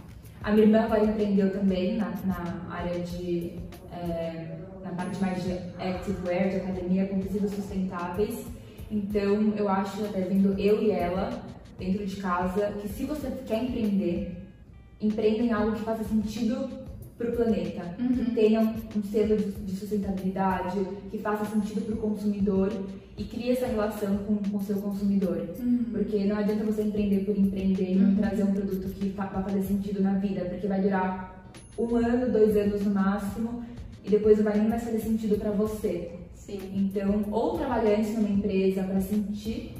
A 0.45 0.53
minha 0.53 0.67
irmã 0.67 0.81
agora 0.83 1.05
empreendeu 1.05 1.51
também 1.51 1.97
na, 1.97 2.13
na 2.25 2.67
área 2.71 3.01
de. 3.01 3.59
É, 4.05 4.59
na 4.85 4.91
parte 4.91 5.21
mais 5.21 5.43
de 5.43 5.53
activewear, 5.83 6.51
de 6.51 6.57
academia, 6.57 7.07
com 7.07 7.19
tecidos 7.21 7.53
sustentáveis. 7.53 8.45
Então 8.91 9.55
eu 9.57 9.69
acho, 9.69 10.05
até 10.05 10.21
vendo 10.21 10.59
eu 10.59 10.83
e 10.83 10.91
ela 10.91 11.43
dentro 11.79 12.07
de 12.07 12.17
casa, 12.17 12.73
que 12.81 12.89
se 12.89 13.05
você 13.05 13.31
quer 13.47 13.65
empreender, 13.65 14.37
empreenda 15.01 15.43
em 15.43 15.53
algo 15.53 15.73
que 15.73 15.83
faça 15.83 16.05
sentido 16.05 16.69
para 17.19 17.31
o 17.31 17.33
planeta, 17.33 17.95
uhum. 17.99 18.09
que 18.09 18.31
tenha 18.33 18.61
um 18.61 19.03
selo 19.03 19.37
de 19.37 19.73
sustentabilidade, 19.77 20.79
que 21.11 21.19
faça 21.19 21.45
sentido 21.45 21.83
para 21.87 21.95
o 21.95 21.99
consumidor 21.99 22.73
e 23.17 23.25
crie 23.25 23.53
essa 23.53 23.67
relação 23.67 24.19
com 24.19 24.57
o 24.57 24.63
seu 24.63 24.77
consumidor. 24.77 25.47
Uhum. 25.59 25.85
Porque 25.93 26.25
não 26.25 26.37
adianta 26.37 26.65
você 26.65 26.83
empreender 26.83 27.25
por 27.25 27.37
empreender 27.37 27.93
e 27.93 27.95
não 27.95 28.11
uhum. 28.11 28.17
trazer 28.17 28.43
um 28.43 28.53
produto 28.53 28.89
que 28.89 29.09
vai 29.11 29.29
fazer 29.29 29.63
sentido 29.63 30.03
na 30.03 30.15
vida, 30.15 30.45
porque 30.45 30.67
vai 30.67 30.81
durar 30.81 31.49
um 31.79 31.97
ano, 31.97 32.33
dois 32.33 32.57
anos 32.57 32.85
no 32.85 32.93
máximo 32.93 33.65
e 34.05 34.11
depois 34.11 34.37
não 34.37 34.45
vai 34.45 34.59
nem 34.59 34.69
mais 34.69 34.85
fazer 34.85 35.01
sentido 35.01 35.39
para 35.39 35.51
você. 35.51 36.13
Sim. 36.35 36.61
Então, 36.75 37.25
ou 37.31 37.57
trabalhar 37.57 37.99
isso 37.99 38.21
numa 38.21 38.29
empresa 38.29 38.83
para 38.83 39.01
sentir 39.01 39.75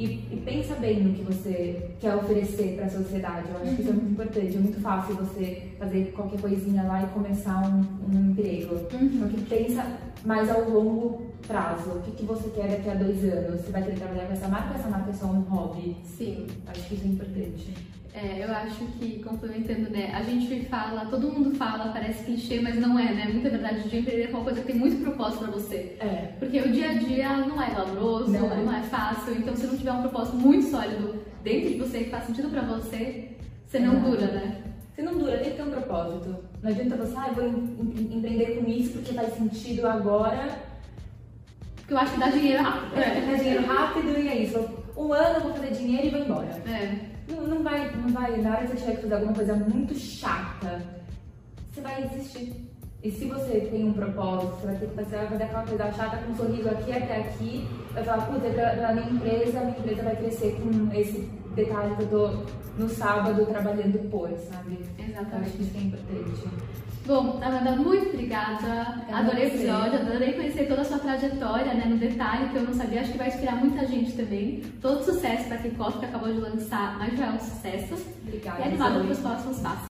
e, 0.00 0.04
e, 0.32 0.42
pensa 0.46 0.74
bem 0.76 1.02
no 1.02 1.12
que 1.12 1.22
você 1.22 1.90
quer 2.00 2.16
oferecer 2.16 2.74
para 2.74 2.86
a 2.86 2.88
sociedade. 2.88 3.50
Eu 3.50 3.60
acho 3.60 3.76
que 3.76 3.82
isso 3.82 3.90
é 3.90 3.92
muito 3.92 4.12
importante. 4.12 4.56
É 4.56 4.58
muito 4.58 4.80
fácil 4.80 5.14
você 5.14 5.72
fazer 5.78 6.12
qualquer 6.16 6.40
coisinha 6.40 6.82
lá 6.84 7.02
e 7.02 7.06
começar 7.08 7.62
um, 7.68 7.84
um 8.08 8.30
emprego. 8.30 8.76
Uhum. 8.94 9.20
Só 9.20 9.28
que 9.28 9.42
pensa 9.42 9.86
mais 10.24 10.50
ao 10.50 10.70
longo 10.70 11.26
prazo. 11.46 11.90
O 11.90 12.00
que, 12.00 12.12
que 12.12 12.24
você 12.24 12.48
quer 12.48 12.70
daqui 12.70 12.88
a 12.88 12.94
dois 12.94 13.22
anos? 13.24 13.60
Você 13.60 13.70
vai 13.70 13.82
querer 13.82 13.98
trabalhar 13.98 14.26
com 14.26 14.32
essa 14.32 14.48
marca 14.48 14.70
ou 14.70 14.80
essa 14.80 14.88
marca 14.88 15.10
é 15.10 15.12
só 15.12 15.26
um 15.26 15.40
hobby? 15.40 15.94
Sim. 16.02 16.46
Acho 16.66 16.88
que 16.88 16.94
isso 16.94 17.04
é 17.04 17.08
importante. 17.08 17.74
É, 18.12 18.44
eu 18.44 18.52
acho 18.52 18.84
que, 18.98 19.22
complementando, 19.22 19.88
né, 19.90 20.10
a 20.12 20.22
gente 20.22 20.64
fala, 20.66 21.06
todo 21.06 21.30
mundo 21.30 21.54
fala, 21.54 21.92
parece 21.92 22.24
clichê, 22.24 22.60
mas 22.60 22.76
não 22.76 22.98
é, 22.98 23.12
né? 23.12 23.28
Muita 23.32 23.50
verdade 23.50 23.88
de 23.88 23.98
empreender 23.98 24.24
é 24.24 24.30
uma 24.30 24.42
coisa 24.42 24.60
que 24.60 24.66
tem 24.66 24.76
muito 24.76 25.00
propósito 25.02 25.44
pra 25.44 25.52
você. 25.52 25.96
É. 26.00 26.32
Porque 26.38 26.58
o 26.60 26.72
dia 26.72 26.90
a 26.90 26.94
dia 26.94 27.36
não 27.36 27.62
é 27.62 27.70
glamouroso, 27.70 28.32
não, 28.32 28.48
não, 28.48 28.72
é. 28.72 28.80
é. 28.80 28.82
fácil, 28.82 29.34
então 29.34 29.54
se 29.54 29.66
não 29.66 29.76
tiver 29.76 29.92
um 29.92 30.02
propósito 30.02 30.36
muito 30.36 30.66
sólido 30.66 31.24
dentro 31.44 31.70
de 31.70 31.78
você, 31.78 32.00
que 32.00 32.10
faz 32.10 32.24
sentido 32.24 32.50
pra 32.50 32.62
você, 32.62 33.28
você 33.66 33.78
não 33.78 33.98
é. 33.98 34.00
dura, 34.00 34.26
né? 34.26 34.62
Você 34.92 35.02
não 35.02 35.16
dura, 35.16 35.38
tem 35.38 35.52
que 35.52 35.56
ter 35.56 35.62
um 35.62 35.70
propósito. 35.70 36.36
Não 36.62 36.70
adianta 36.70 36.96
você, 36.96 37.14
ah, 37.16 37.28
eu 37.28 37.34
vou 37.34 37.44
em, 37.44 38.16
empreender 38.16 38.56
com 38.56 38.68
isso 38.68 38.92
porque 38.94 39.14
faz 39.14 39.34
sentido 39.34 39.86
agora. 39.86 40.58
Porque 41.76 41.94
eu 41.94 41.98
acho 41.98 42.14
que 42.14 42.20
dá 42.20 42.28
dinheiro 42.28 42.62
rápido. 42.62 42.98
É, 42.98 43.20
dá 43.20 43.34
dinheiro 43.36 43.66
rápido 43.66 44.18
e 44.18 44.28
é 44.28 44.36
isso. 44.42 44.68
Um 44.96 45.12
ano 45.12 45.36
eu 45.36 45.40
vou 45.42 45.54
fazer 45.54 45.70
dinheiro 45.70 46.08
e 46.08 46.10
vou 46.10 46.20
embora. 46.20 46.62
É. 46.68 47.09
Não, 47.30 47.46
não, 47.46 47.62
vai, 47.62 47.90
não 47.94 48.12
vai, 48.12 48.36
na 48.40 48.50
hora 48.50 48.66
que 48.66 48.68
você 48.68 48.76
tiver 48.76 48.96
que 48.96 49.02
fazer 49.02 49.14
alguma 49.14 49.34
coisa 49.34 49.54
muito 49.54 49.94
chata, 49.94 50.82
você 51.70 51.80
vai 51.80 52.08
desistir. 52.08 52.70
E 53.02 53.10
se 53.10 53.24
você 53.24 53.60
tem 53.60 53.88
um 53.88 53.92
propósito, 53.94 54.56
você 54.60 54.66
vai 54.66 54.76
ter 54.76 54.86
que 54.88 54.94
fazer, 54.94 55.16
vai 55.16 55.28
fazer 55.28 55.44
aquela 55.44 55.66
coisa 55.66 55.92
chata 55.92 56.16
com 56.18 56.32
um 56.32 56.36
sorriso 56.36 56.68
aqui 56.68 56.92
até 56.92 57.16
aqui, 57.16 57.68
vai 57.92 58.04
falar, 58.04 58.26
putz, 58.26 58.44
é 58.44 58.50
pra, 58.50 58.70
pra 58.76 58.94
minha 58.94 59.10
empresa, 59.10 59.58
a 59.58 59.64
minha 59.64 59.78
empresa 59.78 60.02
vai 60.02 60.16
crescer 60.16 60.60
com 60.60 60.94
esse 60.94 61.30
detalhe 61.54 61.96
que 61.96 62.02
eu 62.02 62.08
tô 62.08 62.28
no 62.76 62.88
sábado 62.88 63.46
trabalhando 63.46 64.10
por, 64.10 64.28
sabe? 64.38 64.80
Exatamente. 64.98 65.32
Eu 65.32 65.40
acho 65.40 65.50
que 65.52 65.62
isso 65.62 65.76
é 65.76 65.80
importante. 65.80 66.89
Bom, 67.10 67.40
Amanda, 67.42 67.72
muito 67.72 68.10
obrigada. 68.10 69.02
Eu 69.08 69.16
adorei 69.16 69.46
o 69.46 69.48
episódio, 69.48 69.98
adorei 69.98 70.32
conhecer 70.34 70.68
toda 70.68 70.82
a 70.82 70.84
sua 70.84 71.00
trajetória, 71.00 71.74
né, 71.74 71.86
no 71.86 71.96
detalhe 71.96 72.50
que 72.50 72.54
eu 72.54 72.62
não 72.62 72.72
sabia. 72.72 73.00
Acho 73.00 73.10
que 73.10 73.18
vai 73.18 73.26
inspirar 73.26 73.56
muita 73.56 73.84
gente 73.84 74.12
também. 74.12 74.62
Todo 74.80 75.04
sucesso 75.04 75.48
para 75.48 75.58
quem 75.58 75.72
que 75.72 76.04
acabou 76.04 76.32
de 76.32 76.38
lançar 76.38 76.96
mais 76.98 77.16
de 77.16 77.20
um 77.20 77.40
sucesso. 77.40 77.96
Obrigada. 78.22 78.60
E 78.60 78.62
animada 78.62 79.00
para 79.00 79.10
os 79.10 79.18
próximos 79.18 79.58
passos. 79.58 79.89